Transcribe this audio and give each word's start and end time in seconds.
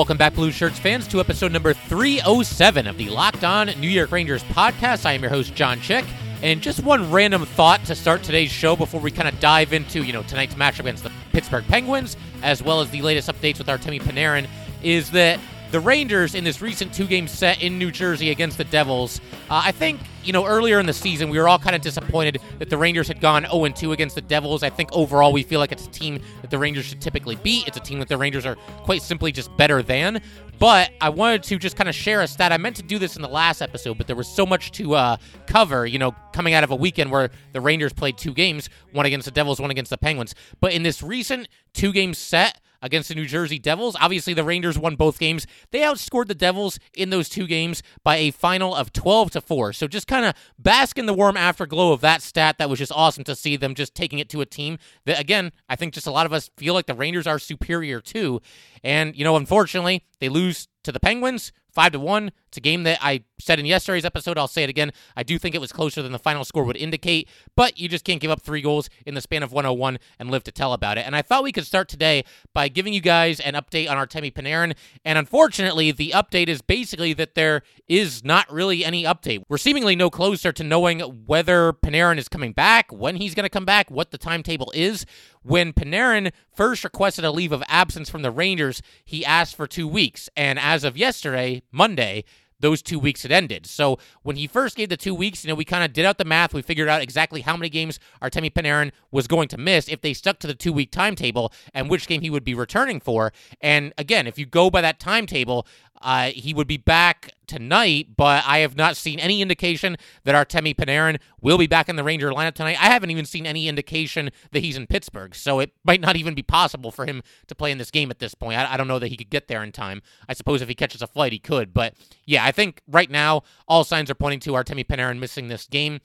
Welcome 0.00 0.16
back, 0.16 0.32
Blue 0.34 0.50
Shirts 0.50 0.78
fans, 0.78 1.06
to 1.08 1.20
episode 1.20 1.52
number 1.52 1.74
307 1.74 2.86
of 2.86 2.96
the 2.96 3.10
Locked 3.10 3.44
On 3.44 3.66
New 3.78 3.86
York 3.86 4.10
Rangers 4.10 4.42
podcast. 4.44 5.04
I 5.04 5.12
am 5.12 5.20
your 5.20 5.28
host, 5.28 5.54
John 5.54 5.78
Chick. 5.78 6.06
And 6.42 6.62
just 6.62 6.82
one 6.82 7.12
random 7.12 7.44
thought 7.44 7.84
to 7.84 7.94
start 7.94 8.22
today's 8.22 8.50
show 8.50 8.74
before 8.76 9.02
we 9.02 9.10
kind 9.10 9.28
of 9.28 9.38
dive 9.40 9.74
into, 9.74 10.02
you 10.02 10.14
know, 10.14 10.22
tonight's 10.22 10.54
matchup 10.54 10.80
against 10.80 11.02
the 11.04 11.12
Pittsburgh 11.32 11.66
Penguins, 11.66 12.16
as 12.42 12.62
well 12.62 12.80
as 12.80 12.88
the 12.88 13.02
latest 13.02 13.28
updates 13.28 13.58
with 13.58 13.66
Artemi 13.66 14.00
Panarin, 14.00 14.48
is 14.82 15.10
that 15.10 15.38
the 15.70 15.80
Rangers 15.80 16.34
in 16.34 16.42
this 16.42 16.60
recent 16.60 16.92
two 16.92 17.06
game 17.06 17.28
set 17.28 17.62
in 17.62 17.78
New 17.78 17.90
Jersey 17.90 18.30
against 18.30 18.58
the 18.58 18.64
Devils, 18.64 19.20
uh, 19.48 19.62
I 19.64 19.72
think, 19.72 20.00
you 20.24 20.32
know, 20.32 20.44
earlier 20.44 20.80
in 20.80 20.86
the 20.86 20.92
season, 20.92 21.30
we 21.30 21.38
were 21.38 21.48
all 21.48 21.58
kind 21.58 21.76
of 21.76 21.82
disappointed 21.82 22.40
that 22.58 22.70
the 22.70 22.76
Rangers 22.76 23.06
had 23.06 23.20
gone 23.20 23.46
0 23.50 23.68
2 23.68 23.92
against 23.92 24.16
the 24.16 24.20
Devils. 24.20 24.62
I 24.62 24.70
think 24.70 24.90
overall 24.92 25.32
we 25.32 25.44
feel 25.44 25.60
like 25.60 25.70
it's 25.70 25.86
a 25.86 25.90
team 25.90 26.20
that 26.42 26.50
the 26.50 26.58
Rangers 26.58 26.86
should 26.86 27.00
typically 27.00 27.36
beat. 27.36 27.68
It's 27.68 27.76
a 27.76 27.80
team 27.80 28.00
that 28.00 28.08
the 28.08 28.18
Rangers 28.18 28.44
are 28.46 28.56
quite 28.82 29.02
simply 29.02 29.30
just 29.30 29.56
better 29.56 29.82
than. 29.82 30.20
But 30.58 30.90
I 31.00 31.08
wanted 31.08 31.42
to 31.44 31.58
just 31.58 31.76
kind 31.76 31.88
of 31.88 31.94
share 31.94 32.20
a 32.20 32.26
stat. 32.26 32.52
I 32.52 32.58
meant 32.58 32.76
to 32.76 32.82
do 32.82 32.98
this 32.98 33.16
in 33.16 33.22
the 33.22 33.28
last 33.28 33.62
episode, 33.62 33.96
but 33.96 34.06
there 34.06 34.16
was 34.16 34.28
so 34.28 34.44
much 34.44 34.72
to 34.72 34.94
uh, 34.94 35.16
cover, 35.46 35.86
you 35.86 35.98
know, 35.98 36.14
coming 36.34 36.52
out 36.52 36.64
of 36.64 36.70
a 36.70 36.76
weekend 36.76 37.10
where 37.10 37.30
the 37.52 37.62
Rangers 37.62 37.94
played 37.94 38.18
two 38.18 38.34
games, 38.34 38.68
one 38.92 39.06
against 39.06 39.24
the 39.24 39.30
Devils, 39.30 39.58
one 39.58 39.70
against 39.70 39.90
the 39.90 39.96
Penguins. 39.96 40.34
But 40.60 40.74
in 40.74 40.82
this 40.82 41.02
recent 41.02 41.48
two 41.72 41.92
game 41.92 42.12
set, 42.12 42.60
against 42.82 43.08
the 43.08 43.14
New 43.14 43.26
Jersey 43.26 43.58
Devils. 43.58 43.96
Obviously, 44.00 44.34
the 44.34 44.44
Rangers 44.44 44.78
won 44.78 44.96
both 44.96 45.18
games. 45.18 45.46
They 45.70 45.80
outscored 45.80 46.28
the 46.28 46.34
Devils 46.34 46.78
in 46.94 47.10
those 47.10 47.28
two 47.28 47.46
games 47.46 47.82
by 48.04 48.16
a 48.16 48.30
final 48.30 48.74
of 48.74 48.92
12 48.92 49.32
to 49.32 49.40
4. 49.40 49.72
So 49.72 49.86
just 49.86 50.06
kind 50.06 50.26
of 50.26 50.34
bask 50.58 50.98
in 50.98 51.06
the 51.06 51.14
warm 51.14 51.36
afterglow 51.36 51.92
of 51.92 52.00
that 52.00 52.22
stat. 52.22 52.58
That 52.58 52.70
was 52.70 52.78
just 52.78 52.92
awesome 52.94 53.24
to 53.24 53.36
see 53.36 53.56
them 53.56 53.74
just 53.74 53.94
taking 53.94 54.18
it 54.18 54.28
to 54.30 54.40
a 54.40 54.46
team 54.46 54.78
that, 55.06 55.20
again, 55.20 55.52
I 55.68 55.76
think 55.76 55.94
just 55.94 56.06
a 56.06 56.12
lot 56.12 56.26
of 56.26 56.32
us 56.32 56.50
feel 56.56 56.74
like 56.74 56.86
the 56.86 56.94
Rangers 56.94 57.26
are 57.26 57.38
superior 57.38 58.00
to. 58.00 58.40
And, 58.82 59.16
you 59.16 59.24
know, 59.24 59.36
unfortunately, 59.36 60.04
they 60.20 60.28
lose 60.28 60.68
to 60.84 60.92
the 60.92 61.00
Penguins 61.00 61.52
five 61.70 61.92
to 61.92 62.00
one. 62.00 62.32
It's 62.48 62.56
a 62.56 62.60
game 62.60 62.82
that 62.82 62.98
I 63.00 63.22
said 63.38 63.60
in 63.60 63.66
yesterday's 63.66 64.04
episode. 64.04 64.36
I'll 64.36 64.48
say 64.48 64.64
it 64.64 64.70
again. 64.70 64.92
I 65.16 65.22
do 65.22 65.38
think 65.38 65.54
it 65.54 65.60
was 65.60 65.72
closer 65.72 66.02
than 66.02 66.10
the 66.10 66.18
final 66.18 66.44
score 66.44 66.64
would 66.64 66.76
indicate, 66.76 67.28
but 67.54 67.78
you 67.78 67.88
just 67.88 68.04
can't 68.04 68.20
give 68.20 68.30
up 68.30 68.42
three 68.42 68.60
goals 68.60 68.90
in 69.06 69.14
the 69.14 69.20
span 69.20 69.44
of 69.44 69.52
101 69.52 69.98
and 70.18 70.30
live 70.30 70.42
to 70.44 70.52
tell 70.52 70.72
about 70.72 70.98
it. 70.98 71.06
And 71.06 71.14
I 71.14 71.22
thought 71.22 71.44
we 71.44 71.52
could 71.52 71.64
start 71.64 71.88
today 71.88 72.24
by 72.52 72.68
giving 72.68 72.92
you 72.92 73.00
guys 73.00 73.38
an 73.38 73.54
update 73.54 73.88
on 73.88 73.96
Artemi 73.96 74.32
Panarin. 74.32 74.74
And 75.04 75.16
unfortunately, 75.16 75.92
the 75.92 76.10
update 76.10 76.48
is 76.48 76.60
basically 76.60 77.12
that 77.14 77.36
there 77.36 77.62
is 77.88 78.24
not 78.24 78.52
really 78.52 78.84
any 78.84 79.04
update. 79.04 79.44
We're 79.48 79.58
seemingly 79.58 79.94
no 79.94 80.10
closer 80.10 80.50
to 80.52 80.64
knowing 80.64 81.00
whether 81.00 81.72
Panarin 81.72 82.18
is 82.18 82.28
coming 82.28 82.52
back, 82.52 82.92
when 82.92 83.16
he's 83.16 83.34
going 83.34 83.44
to 83.44 83.50
come 83.50 83.64
back, 83.64 83.90
what 83.90 84.10
the 84.10 84.18
timetable 84.18 84.72
is. 84.74 85.06
When 85.42 85.72
Panarin 85.72 86.32
first 86.54 86.84
requested 86.84 87.24
a 87.24 87.30
leave 87.30 87.52
of 87.52 87.62
absence 87.66 88.10
from 88.10 88.22
the 88.22 88.30
Rangers, 88.30 88.82
he 89.04 89.24
asked 89.24 89.56
for 89.56 89.66
two 89.66 89.88
weeks. 89.88 90.28
And 90.36 90.58
as 90.58 90.84
of 90.84 90.96
yesterday, 90.98 91.62
Monday, 91.72 92.24
those 92.60 92.82
two 92.82 92.98
weeks 92.98 93.22
had 93.22 93.32
ended. 93.32 93.66
So 93.66 93.98
when 94.22 94.36
he 94.36 94.46
first 94.46 94.76
gave 94.76 94.90
the 94.90 94.96
two 94.96 95.14
weeks, 95.14 95.44
you 95.44 95.48
know, 95.48 95.54
we 95.54 95.64
kind 95.64 95.82
of 95.82 95.92
did 95.92 96.04
out 96.04 96.18
the 96.18 96.24
math. 96.24 96.54
We 96.54 96.62
figured 96.62 96.88
out 96.88 97.02
exactly 97.02 97.40
how 97.40 97.56
many 97.56 97.70
games 97.70 97.98
Artemi 98.22 98.52
Panarin 98.52 98.92
was 99.10 99.26
going 99.26 99.48
to 99.48 99.58
miss 99.58 99.88
if 99.88 100.02
they 100.02 100.12
stuck 100.12 100.38
to 100.40 100.46
the 100.46 100.54
two 100.54 100.72
week 100.72 100.90
timetable 100.90 101.52
and 101.74 101.88
which 101.88 102.06
game 102.06 102.20
he 102.20 102.30
would 102.30 102.44
be 102.44 102.54
returning 102.54 103.00
for. 103.00 103.32
And 103.60 103.92
again, 103.96 104.26
if 104.26 104.38
you 104.38 104.46
go 104.46 104.70
by 104.70 104.82
that 104.82 105.00
timetable, 105.00 105.66
uh, 106.00 106.30
he 106.30 106.54
would 106.54 106.66
be 106.66 106.76
back 106.76 107.32
tonight, 107.46 108.08
but 108.16 108.44
I 108.46 108.58
have 108.58 108.76
not 108.76 108.96
seen 108.96 109.18
any 109.18 109.42
indication 109.42 109.96
that 110.24 110.34
Artemi 110.34 110.74
Panarin 110.74 111.18
will 111.40 111.58
be 111.58 111.66
back 111.66 111.88
in 111.88 111.96
the 111.96 112.04
Ranger 112.04 112.30
lineup 112.30 112.54
tonight. 112.54 112.78
I 112.80 112.86
haven't 112.86 113.10
even 113.10 113.26
seen 113.26 113.44
any 113.44 113.68
indication 113.68 114.30
that 114.52 114.62
he's 114.62 114.76
in 114.76 114.86
Pittsburgh, 114.86 115.34
so 115.34 115.58
it 115.58 115.72
might 115.84 116.00
not 116.00 116.16
even 116.16 116.34
be 116.34 116.42
possible 116.42 116.90
for 116.90 117.06
him 117.06 117.22
to 117.48 117.54
play 117.54 117.70
in 117.70 117.78
this 117.78 117.90
game 117.90 118.10
at 118.10 118.18
this 118.18 118.34
point. 118.34 118.58
I, 118.58 118.74
I 118.74 118.76
don't 118.76 118.88
know 118.88 118.98
that 118.98 119.08
he 119.08 119.16
could 119.16 119.30
get 119.30 119.48
there 119.48 119.62
in 119.62 119.72
time. 119.72 120.00
I 120.28 120.32
suppose 120.32 120.62
if 120.62 120.68
he 120.68 120.74
catches 120.74 121.02
a 121.02 121.06
flight, 121.06 121.32
he 121.32 121.38
could, 121.38 121.74
but 121.74 121.94
yeah, 122.24 122.44
I 122.44 122.52
think 122.52 122.80
right 122.88 123.10
now 123.10 123.42
all 123.68 123.84
signs 123.84 124.10
are 124.10 124.14
pointing 124.14 124.40
to 124.40 124.52
Artemi 124.52 124.86
Panarin 124.86 125.18
missing 125.18 125.48
this 125.48 125.66
game. 125.66 126.00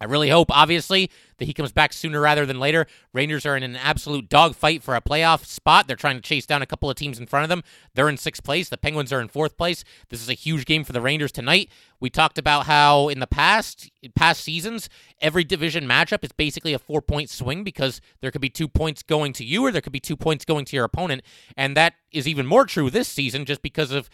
I 0.00 0.06
really 0.06 0.30
hope, 0.30 0.50
obviously, 0.50 1.10
that 1.36 1.44
he 1.44 1.52
comes 1.52 1.72
back 1.72 1.92
sooner 1.92 2.20
rather 2.20 2.46
than 2.46 2.58
later. 2.58 2.86
Rangers 3.12 3.44
are 3.44 3.56
in 3.56 3.62
an 3.62 3.76
absolute 3.76 4.28
dogfight 4.28 4.82
for 4.82 4.94
a 4.94 5.00
playoff 5.00 5.44
spot. 5.44 5.86
They're 5.86 5.96
trying 5.96 6.16
to 6.16 6.22
chase 6.22 6.46
down 6.46 6.62
a 6.62 6.66
couple 6.66 6.88
of 6.88 6.96
teams 6.96 7.18
in 7.18 7.26
front 7.26 7.44
of 7.44 7.48
them. 7.48 7.62
They're 7.94 8.08
in 8.08 8.16
sixth 8.16 8.42
place. 8.42 8.68
The 8.68 8.78
Penguins 8.78 9.12
are 9.12 9.20
in 9.20 9.28
fourth 9.28 9.56
place. 9.56 9.84
This 10.08 10.22
is 10.22 10.28
a 10.28 10.34
huge 10.34 10.64
game 10.64 10.84
for 10.84 10.92
the 10.92 11.00
Rangers 11.00 11.32
tonight. 11.32 11.70
We 11.98 12.08
talked 12.08 12.38
about 12.38 12.64
how 12.66 13.08
in 13.08 13.20
the 13.20 13.26
past, 13.26 13.90
past 14.14 14.42
seasons, 14.42 14.88
every 15.20 15.44
division 15.44 15.86
matchup 15.86 16.24
is 16.24 16.32
basically 16.32 16.72
a 16.72 16.78
four 16.78 17.02
point 17.02 17.28
swing 17.28 17.62
because 17.62 18.00
there 18.22 18.30
could 18.30 18.40
be 18.40 18.48
two 18.48 18.68
points 18.68 19.02
going 19.02 19.34
to 19.34 19.44
you 19.44 19.64
or 19.66 19.72
there 19.72 19.82
could 19.82 19.92
be 19.92 20.00
two 20.00 20.16
points 20.16 20.44
going 20.44 20.64
to 20.66 20.76
your 20.76 20.84
opponent. 20.86 21.22
And 21.56 21.76
that 21.76 21.94
is 22.10 22.26
even 22.26 22.46
more 22.46 22.64
true 22.64 22.90
this 22.90 23.08
season 23.08 23.44
just 23.44 23.60
because 23.60 23.92
of 23.92 24.08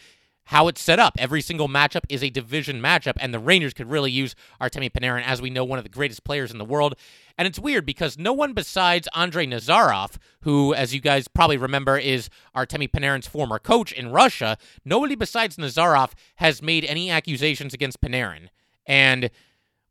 how 0.47 0.67
it's 0.67 0.81
set 0.81 0.99
up. 0.99 1.15
Every 1.17 1.41
single 1.41 1.67
matchup 1.67 2.03
is 2.09 2.23
a 2.23 2.29
division 2.29 2.81
matchup, 2.81 3.17
and 3.19 3.33
the 3.33 3.39
Rangers 3.39 3.73
could 3.73 3.89
really 3.89 4.11
use 4.11 4.33
Artemi 4.61 4.89
Panarin, 4.89 5.23
as 5.23 5.41
we 5.41 5.49
know, 5.49 5.65
one 5.65 5.77
of 5.77 5.83
the 5.83 5.89
greatest 5.89 6.23
players 6.23 6.51
in 6.51 6.57
the 6.57 6.65
world. 6.65 6.95
And 7.37 7.47
it's 7.47 7.59
weird 7.59 7.85
because 7.85 8.17
no 8.17 8.33
one 8.33 8.53
besides 8.53 9.07
Andrei 9.13 9.45
Nazarov, 9.45 10.15
who, 10.41 10.73
as 10.73 10.93
you 10.93 11.01
guys 11.01 11.27
probably 11.27 11.57
remember, 11.57 11.97
is 11.97 12.29
Artemi 12.55 12.89
Panarin's 12.89 13.27
former 13.27 13.59
coach 13.59 13.91
in 13.91 14.09
Russia, 14.09 14.57
nobody 14.85 15.15
besides 15.15 15.57
Nazarov 15.57 16.11
has 16.37 16.61
made 16.61 16.85
any 16.85 17.11
accusations 17.11 17.73
against 17.73 18.01
Panarin. 18.01 18.47
And 18.85 19.29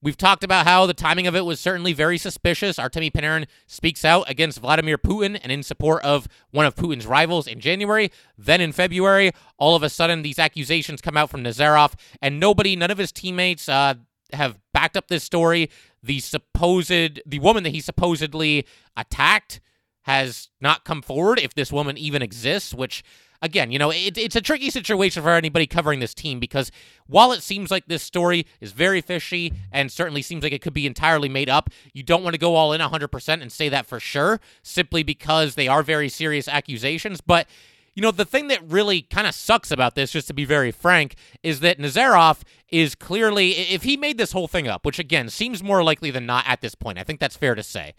We've 0.02 0.16
talked 0.16 0.44
about 0.44 0.66
how 0.66 0.86
the 0.86 0.94
timing 0.94 1.26
of 1.26 1.34
it 1.34 1.44
was 1.44 1.58
certainly 1.58 1.92
very 1.92 2.18
suspicious. 2.18 2.76
Artemi 2.76 3.10
Panarin 3.10 3.46
speaks 3.66 4.04
out 4.04 4.28
against 4.30 4.60
Vladimir 4.60 4.98
Putin 4.98 5.38
and 5.42 5.50
in 5.50 5.62
support 5.62 6.04
of 6.04 6.28
one 6.50 6.66
of 6.66 6.74
Putin's 6.74 7.06
rivals 7.06 7.46
in 7.46 7.60
January. 7.60 8.12
Then 8.36 8.60
in 8.60 8.72
February, 8.72 9.32
all 9.56 9.74
of 9.74 9.82
a 9.82 9.88
sudden, 9.88 10.22
these 10.22 10.38
accusations 10.38 11.00
come 11.00 11.16
out 11.16 11.30
from 11.30 11.42
Nazarov, 11.42 11.94
and 12.20 12.38
nobody, 12.38 12.76
none 12.76 12.90
of 12.90 12.98
his 12.98 13.10
teammates, 13.10 13.68
uh, 13.68 13.94
have 14.32 14.58
backed 14.74 14.96
up 14.96 15.08
this 15.08 15.24
story. 15.24 15.70
The 16.02 16.20
supposed, 16.20 16.90
the 17.26 17.38
woman 17.40 17.64
that 17.64 17.70
he 17.70 17.80
supposedly 17.80 18.66
attacked 18.96 19.60
has 20.06 20.50
not 20.60 20.84
come 20.84 21.02
forward, 21.02 21.40
if 21.40 21.52
this 21.54 21.72
woman 21.72 21.98
even 21.98 22.22
exists, 22.22 22.72
which 22.72 23.02
again, 23.42 23.72
you 23.72 23.78
know, 23.78 23.90
it, 23.90 24.16
it's 24.16 24.36
a 24.36 24.40
tricky 24.40 24.70
situation 24.70 25.20
for 25.20 25.30
anybody 25.30 25.66
covering 25.66 25.98
this 25.98 26.14
team 26.14 26.38
because 26.38 26.70
while 27.08 27.32
it 27.32 27.42
seems 27.42 27.72
like 27.72 27.86
this 27.88 28.04
story 28.04 28.46
is 28.60 28.70
very 28.70 29.00
fishy 29.00 29.52
and 29.72 29.90
certainly 29.90 30.22
seems 30.22 30.44
like 30.44 30.52
it 30.52 30.62
could 30.62 30.72
be 30.72 30.86
entirely 30.86 31.28
made 31.28 31.50
up, 31.50 31.70
you 31.92 32.04
don't 32.04 32.22
want 32.22 32.34
to 32.34 32.38
go 32.38 32.54
all 32.54 32.72
in 32.72 32.80
100% 32.80 33.42
and 33.42 33.50
say 33.50 33.68
that 33.68 33.84
for 33.84 33.98
sure, 33.98 34.40
simply 34.62 35.02
because 35.02 35.56
they 35.56 35.66
are 35.66 35.82
very 35.82 36.08
serious 36.08 36.46
accusations. 36.46 37.20
But 37.20 37.48
you 37.96 38.02
know, 38.02 38.12
the 38.12 38.24
thing 38.24 38.46
that 38.48 38.60
really 38.70 39.02
kind 39.02 39.26
of 39.26 39.34
sucks 39.34 39.72
about 39.72 39.96
this, 39.96 40.12
just 40.12 40.28
to 40.28 40.34
be 40.34 40.44
very 40.44 40.70
frank, 40.70 41.16
is 41.42 41.60
that 41.60 41.78
Nazarov 41.78 42.42
is 42.68 42.94
clearly, 42.94 43.52
if 43.52 43.82
he 43.82 43.96
made 43.96 44.18
this 44.18 44.32
whole 44.32 44.46
thing 44.46 44.68
up, 44.68 44.84
which 44.84 44.98
again 44.98 45.30
seems 45.30 45.62
more 45.62 45.82
likely 45.82 46.12
than 46.12 46.26
not 46.26 46.44
at 46.46 46.60
this 46.60 46.74
point, 46.76 46.98
I 46.98 47.02
think 47.02 47.18
that's 47.18 47.36
fair 47.38 47.54
to 47.54 47.62
say. 47.62 47.94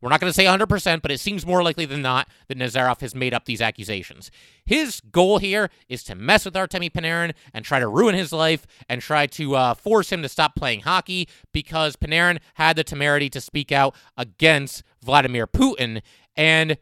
We're 0.00 0.10
not 0.10 0.20
going 0.20 0.30
to 0.30 0.34
say 0.34 0.44
100%, 0.44 1.02
but 1.02 1.10
it 1.10 1.20
seems 1.20 1.46
more 1.46 1.62
likely 1.62 1.86
than 1.86 2.02
not 2.02 2.28
that 2.48 2.58
Nazarov 2.58 3.00
has 3.00 3.14
made 3.14 3.32
up 3.32 3.46
these 3.46 3.62
accusations. 3.62 4.30
His 4.64 5.00
goal 5.00 5.38
here 5.38 5.70
is 5.88 6.04
to 6.04 6.14
mess 6.14 6.44
with 6.44 6.54
Artemi 6.54 6.90
Panarin 6.90 7.32
and 7.54 7.64
try 7.64 7.80
to 7.80 7.88
ruin 7.88 8.14
his 8.14 8.32
life 8.32 8.66
and 8.88 9.00
try 9.00 9.26
to 9.28 9.56
uh, 9.56 9.74
force 9.74 10.12
him 10.12 10.22
to 10.22 10.28
stop 10.28 10.54
playing 10.54 10.80
hockey 10.80 11.28
because 11.52 11.96
Panarin 11.96 12.38
had 12.54 12.76
the 12.76 12.84
temerity 12.84 13.30
to 13.30 13.40
speak 13.40 13.72
out 13.72 13.94
against 14.16 14.82
Vladimir 15.02 15.46
Putin. 15.46 16.02
And 16.36 16.76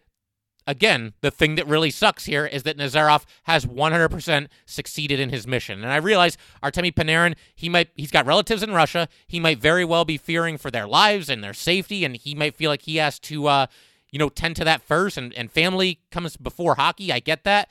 again, 0.66 1.14
the 1.20 1.30
thing 1.30 1.54
that 1.56 1.66
really 1.66 1.90
sucks 1.90 2.24
here 2.24 2.46
is 2.46 2.62
that 2.62 2.76
Nazarov 2.76 3.24
has 3.44 3.66
100% 3.66 4.48
succeeded 4.66 5.20
in 5.20 5.30
his 5.30 5.46
mission. 5.46 5.82
And 5.82 5.92
I 5.92 5.96
realize 5.96 6.36
Artemi 6.62 6.92
Panarin, 6.92 7.34
he 7.54 7.68
might 7.68 7.90
he's 7.94 8.10
got 8.10 8.26
relatives 8.26 8.62
in 8.62 8.72
Russia. 8.72 9.08
He 9.26 9.40
might 9.40 9.58
very 9.58 9.84
well 9.84 10.04
be 10.04 10.16
fearing 10.16 10.58
for 10.58 10.70
their 10.70 10.86
lives 10.86 11.28
and 11.28 11.42
their 11.42 11.54
safety 11.54 12.04
and 12.04 12.16
he 12.16 12.34
might 12.34 12.56
feel 12.56 12.70
like 12.70 12.82
he 12.82 12.96
has 12.96 13.18
to 13.20 13.46
uh, 13.46 13.66
you 14.10 14.18
know, 14.18 14.28
tend 14.28 14.56
to 14.56 14.64
that 14.64 14.82
first 14.82 15.16
and 15.16 15.32
and 15.34 15.50
family 15.50 16.00
comes 16.10 16.36
before 16.36 16.76
hockey. 16.76 17.12
I 17.12 17.20
get 17.20 17.44
that. 17.44 17.68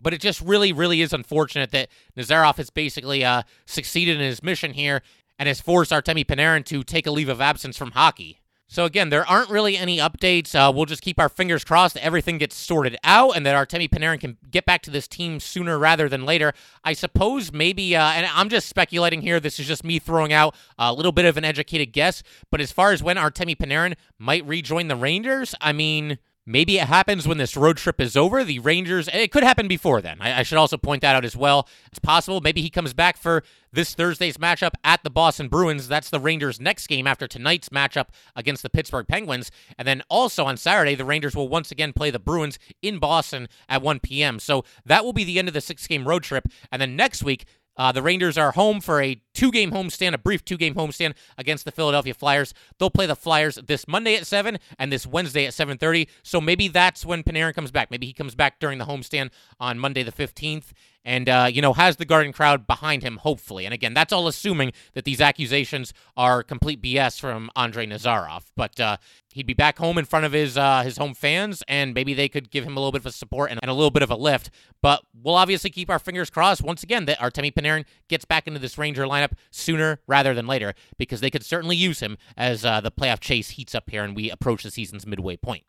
But 0.00 0.12
it 0.12 0.20
just 0.20 0.40
really, 0.40 0.72
really 0.72 1.00
is 1.00 1.12
unfortunate 1.12 1.70
that 1.70 1.88
Nazarov 2.16 2.56
has 2.56 2.70
basically 2.70 3.24
uh, 3.24 3.42
succeeded 3.66 4.16
in 4.16 4.22
his 4.22 4.42
mission 4.42 4.72
here 4.72 5.02
and 5.38 5.46
has 5.46 5.60
forced 5.60 5.92
Artemi 5.92 6.26
Panarin 6.26 6.64
to 6.64 6.82
take 6.82 7.06
a 7.06 7.12
leave 7.12 7.28
of 7.28 7.40
absence 7.40 7.76
from 7.76 7.92
hockey. 7.92 8.41
So 8.72 8.86
again, 8.86 9.10
there 9.10 9.28
aren't 9.28 9.50
really 9.50 9.76
any 9.76 9.98
updates. 9.98 10.54
Uh, 10.54 10.72
we'll 10.72 10.86
just 10.86 11.02
keep 11.02 11.20
our 11.20 11.28
fingers 11.28 11.62
crossed 11.62 11.92
that 11.92 12.02
everything 12.02 12.38
gets 12.38 12.56
sorted 12.56 12.96
out 13.04 13.36
and 13.36 13.44
that 13.44 13.54
Artemi 13.54 13.86
Panarin 13.86 14.18
can 14.18 14.38
get 14.50 14.64
back 14.64 14.80
to 14.84 14.90
this 14.90 15.06
team 15.06 15.40
sooner 15.40 15.78
rather 15.78 16.08
than 16.08 16.24
later. 16.24 16.54
I 16.82 16.94
suppose 16.94 17.52
maybe, 17.52 17.94
uh, 17.94 18.02
and 18.02 18.24
I'm 18.32 18.48
just 18.48 18.70
speculating 18.70 19.20
here. 19.20 19.40
This 19.40 19.60
is 19.60 19.66
just 19.66 19.84
me 19.84 19.98
throwing 19.98 20.32
out 20.32 20.56
a 20.78 20.90
little 20.90 21.12
bit 21.12 21.26
of 21.26 21.36
an 21.36 21.44
educated 21.44 21.92
guess. 21.92 22.22
But 22.50 22.62
as 22.62 22.72
far 22.72 22.92
as 22.92 23.02
when 23.02 23.18
Artemi 23.18 23.54
Panarin 23.58 23.94
might 24.18 24.46
rejoin 24.46 24.88
the 24.88 24.96
Rangers, 24.96 25.54
I 25.60 25.74
mean. 25.74 26.16
Maybe 26.44 26.78
it 26.78 26.88
happens 26.88 27.28
when 27.28 27.38
this 27.38 27.56
road 27.56 27.76
trip 27.76 28.00
is 28.00 28.16
over. 28.16 28.42
The 28.42 28.58
Rangers, 28.58 29.08
it 29.12 29.30
could 29.30 29.44
happen 29.44 29.68
before 29.68 30.00
then. 30.00 30.16
I, 30.20 30.40
I, 30.40 30.42
should 30.42 30.58
also 30.58 30.76
point 30.76 31.02
that 31.02 31.14
out 31.14 31.24
as 31.24 31.36
well. 31.36 31.68
It's 31.86 32.00
possible. 32.00 32.40
Maybe 32.40 32.60
he 32.60 32.68
comes 32.68 32.92
back 32.92 33.16
for 33.16 33.44
this 33.72 33.94
Thursday's 33.94 34.38
matchup 34.38 34.72
at 34.82 35.04
the 35.04 35.10
Boston 35.10 35.48
Bruins. 35.48 35.86
That's 35.86 36.10
the 36.10 36.18
Rangers' 36.18 36.60
next 36.60 36.88
game 36.88 37.06
after 37.06 37.28
tonight's 37.28 37.68
matchup 37.68 38.08
against 38.34 38.64
the 38.64 38.70
Pittsburgh 38.70 39.06
Penguins. 39.06 39.52
And 39.78 39.86
then 39.86 40.02
also 40.08 40.44
on 40.44 40.56
Saturday, 40.56 40.96
the 40.96 41.04
Rangers 41.04 41.36
will 41.36 41.48
once 41.48 41.70
again 41.70 41.92
play 41.92 42.10
the 42.10 42.18
Bruins 42.18 42.58
in 42.82 42.98
Boston 42.98 43.48
at 43.68 43.80
1 43.80 44.00
p.m. 44.00 44.40
So 44.40 44.64
that 44.84 45.04
will 45.04 45.12
be 45.12 45.24
the 45.24 45.38
end 45.38 45.46
of 45.46 45.54
the 45.54 45.60
six 45.60 45.86
game 45.86 46.08
road 46.08 46.24
trip. 46.24 46.48
And 46.72 46.82
then 46.82 46.96
next 46.96 47.22
week, 47.22 47.46
uh, 47.76 47.92
the 47.92 48.02
Rangers 48.02 48.36
are 48.36 48.52
home 48.52 48.80
for 48.80 49.00
a 49.00 49.22
two-game 49.34 49.72
homestand, 49.72 50.14
a 50.14 50.18
brief 50.18 50.44
two-game 50.44 50.74
homestand 50.74 51.14
against 51.38 51.64
the 51.64 51.72
Philadelphia 51.72 52.14
Flyers. 52.14 52.54
They'll 52.78 52.90
play 52.90 53.06
the 53.06 53.16
Flyers 53.16 53.56
this 53.56 53.88
Monday 53.88 54.16
at 54.16 54.26
seven 54.26 54.58
and 54.78 54.92
this 54.92 55.06
Wednesday 55.06 55.46
at 55.46 55.54
seven 55.54 55.78
thirty. 55.78 56.08
So 56.22 56.40
maybe 56.40 56.68
that's 56.68 57.04
when 57.04 57.22
Panarin 57.22 57.54
comes 57.54 57.70
back. 57.70 57.90
Maybe 57.90 58.06
he 58.06 58.12
comes 58.12 58.34
back 58.34 58.60
during 58.60 58.78
the 58.78 58.86
homestand 58.86 59.30
on 59.60 59.78
Monday 59.78 60.02
the 60.02 60.12
fifteenth, 60.12 60.72
and 61.04 61.28
uh, 61.28 61.48
you 61.50 61.62
know 61.62 61.72
has 61.72 61.96
the 61.96 62.04
Garden 62.04 62.32
crowd 62.32 62.66
behind 62.66 63.02
him, 63.02 63.18
hopefully. 63.18 63.64
And 63.64 63.74
again, 63.74 63.94
that's 63.94 64.12
all 64.12 64.28
assuming 64.28 64.72
that 64.94 65.04
these 65.04 65.20
accusations 65.20 65.92
are 66.16 66.42
complete 66.42 66.82
BS 66.82 67.20
from 67.20 67.50
Andrei 67.56 67.86
Nazarov. 67.86 68.44
But 68.56 68.78
uh, 68.78 68.96
he'd 69.32 69.46
be 69.46 69.54
back 69.54 69.78
home 69.78 69.98
in 69.98 70.04
front 70.04 70.24
of 70.24 70.32
his 70.32 70.56
uh, 70.56 70.82
his 70.82 70.96
home 70.96 71.14
fans, 71.14 71.62
and 71.68 71.94
maybe 71.94 72.14
they 72.14 72.28
could 72.28 72.50
give 72.50 72.64
him 72.64 72.76
a 72.76 72.80
little 72.80 72.92
bit 72.92 73.02
of 73.02 73.06
a 73.06 73.12
support 73.12 73.50
and, 73.50 73.60
and, 73.62 73.70
a 73.70 73.74
little 73.74 73.90
bit 73.90 74.02
of 74.02 74.10
a 74.10 74.16
lift. 74.16 74.50
But 74.80 75.02
we'll 75.14 75.34
obviously 75.34 75.70
keep 75.70 75.90
our 75.90 75.98
fingers 75.98 76.30
crossed 76.30 76.62
once 76.62 76.82
again 76.82 77.06
that 77.06 77.18
Artemi 77.18 77.52
Panarin 77.52 77.84
gets 78.08 78.24
back 78.24 78.46
into 78.46 78.58
this 78.58 78.78
Ranger 78.78 79.04
lineup 79.04 79.21
sooner 79.50 80.00
rather 80.06 80.34
than 80.34 80.46
later, 80.46 80.74
because 80.98 81.20
they 81.20 81.30
could 81.30 81.44
certainly 81.44 81.76
use 81.76 82.00
him 82.00 82.18
as 82.36 82.64
uh, 82.64 82.80
the 82.80 82.90
playoff 82.90 83.20
chase 83.20 83.50
heats 83.50 83.74
up 83.74 83.90
here 83.90 84.04
and 84.04 84.16
we 84.16 84.30
approach 84.30 84.62
the 84.62 84.70
season's 84.70 85.06
midway 85.06 85.36
point. 85.36 85.64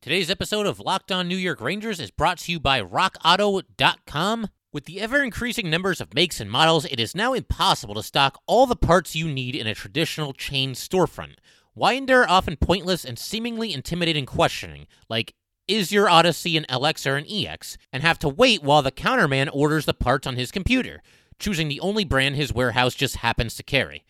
Today's 0.00 0.30
episode 0.30 0.66
of 0.66 0.78
Locked 0.78 1.10
On 1.10 1.26
New 1.26 1.36
York 1.36 1.60
Rangers 1.60 1.98
is 1.98 2.12
brought 2.12 2.38
to 2.38 2.52
you 2.52 2.60
by 2.60 2.80
RockAuto.com. 2.80 4.48
With 4.72 4.84
the 4.84 5.00
ever 5.00 5.22
increasing 5.22 5.70
numbers 5.70 6.00
of 6.00 6.14
makes 6.14 6.40
and 6.40 6.50
models, 6.50 6.84
it 6.84 7.00
is 7.00 7.16
now 7.16 7.32
impossible 7.32 7.94
to 7.94 8.02
stock 8.02 8.40
all 8.46 8.66
the 8.66 8.76
parts 8.76 9.16
you 9.16 9.26
need 9.26 9.56
in 9.56 9.66
a 9.66 9.74
traditional 9.74 10.32
chain 10.32 10.74
storefront. 10.74 11.38
Why 11.74 11.94
endure 11.94 12.28
often 12.28 12.56
pointless 12.56 13.04
and 13.04 13.18
seemingly 13.18 13.72
intimidating 13.72 14.26
questioning, 14.26 14.86
like, 15.08 15.34
is 15.66 15.90
your 15.90 16.08
Odyssey 16.08 16.56
an 16.56 16.64
LX 16.68 17.06
or 17.06 17.16
an 17.16 17.26
EX, 17.28 17.76
and 17.92 18.02
have 18.02 18.18
to 18.20 18.28
wait 18.28 18.62
while 18.62 18.82
the 18.82 18.90
counterman 18.90 19.48
orders 19.52 19.84
the 19.84 19.94
parts 19.94 20.26
on 20.26 20.36
his 20.36 20.50
computer, 20.50 21.02
choosing 21.38 21.68
the 21.68 21.80
only 21.80 22.04
brand 22.04 22.36
his 22.36 22.52
warehouse 22.52 22.94
just 22.94 23.16
happens 23.16 23.54
to 23.56 23.62
carry? 23.62 24.04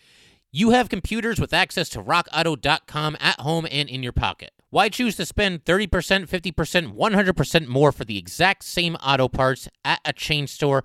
You 0.50 0.70
have 0.70 0.88
computers 0.88 1.38
with 1.38 1.52
access 1.52 1.88
to 1.90 2.02
rockauto.com 2.02 3.16
at 3.20 3.40
home 3.40 3.66
and 3.70 3.88
in 3.88 4.02
your 4.02 4.12
pocket. 4.12 4.52
Why 4.70 4.88
choose 4.88 5.16
to 5.16 5.25
spend 5.25 5.64
30%, 5.64 5.88
50%, 6.28 6.94
100% 6.94 7.66
more 7.69 7.92
for 7.92 8.04
the 8.04 8.19
exact 8.19 8.64
same 8.64 8.96
auto 8.96 9.28
parts 9.28 9.69
at 9.84 10.00
a 10.04 10.12
chain 10.12 10.46
store 10.46 10.84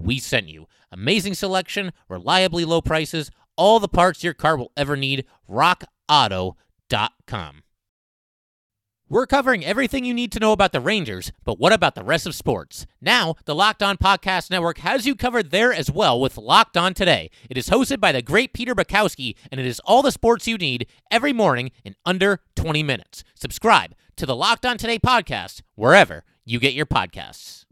we 0.00 0.18
sent 0.18 0.48
you. 0.48 0.66
Amazing 0.90 1.34
selection, 1.34 1.92
reliably 2.08 2.64
low 2.64 2.80
prices, 2.80 3.30
all 3.56 3.78
the 3.78 3.88
parts 3.88 4.24
your 4.24 4.34
car 4.34 4.56
will 4.56 4.72
ever 4.76 4.96
need. 4.96 5.24
RockAuto.com. 5.48 6.56
We're 9.08 9.26
covering 9.26 9.64
everything 9.64 10.04
you 10.04 10.14
need 10.14 10.30
to 10.32 10.38
know 10.38 10.52
about 10.52 10.70
the 10.70 10.80
Rangers, 10.80 11.32
but 11.42 11.58
what 11.58 11.72
about 11.72 11.96
the 11.96 12.04
rest 12.04 12.28
of 12.28 12.34
sports? 12.36 12.86
Now, 13.00 13.34
the 13.44 13.56
Locked 13.56 13.82
On 13.82 13.96
Podcast 13.96 14.52
Network 14.52 14.78
has 14.78 15.04
you 15.04 15.16
covered 15.16 15.50
there 15.50 15.72
as 15.72 15.90
well 15.90 16.20
with 16.20 16.38
Locked 16.38 16.76
On 16.76 16.94
Today. 16.94 17.28
It 17.50 17.58
is 17.58 17.70
hosted 17.70 17.98
by 17.98 18.12
the 18.12 18.22
great 18.22 18.52
Peter 18.52 18.72
Bukowski, 18.72 19.34
and 19.50 19.60
it 19.60 19.66
is 19.66 19.80
all 19.80 20.02
the 20.02 20.12
sports 20.12 20.46
you 20.46 20.56
need 20.56 20.86
every 21.10 21.32
morning 21.32 21.72
in 21.84 21.96
under 22.06 22.38
20 22.54 22.84
minutes. 22.84 23.24
Subscribe 23.34 23.96
to 24.14 24.26
the 24.26 24.36
Locked 24.36 24.64
On 24.64 24.78
Today 24.78 25.00
podcast 25.00 25.62
wherever 25.74 26.22
you 26.44 26.60
get 26.60 26.74
your 26.74 26.86
podcasts. 26.86 27.64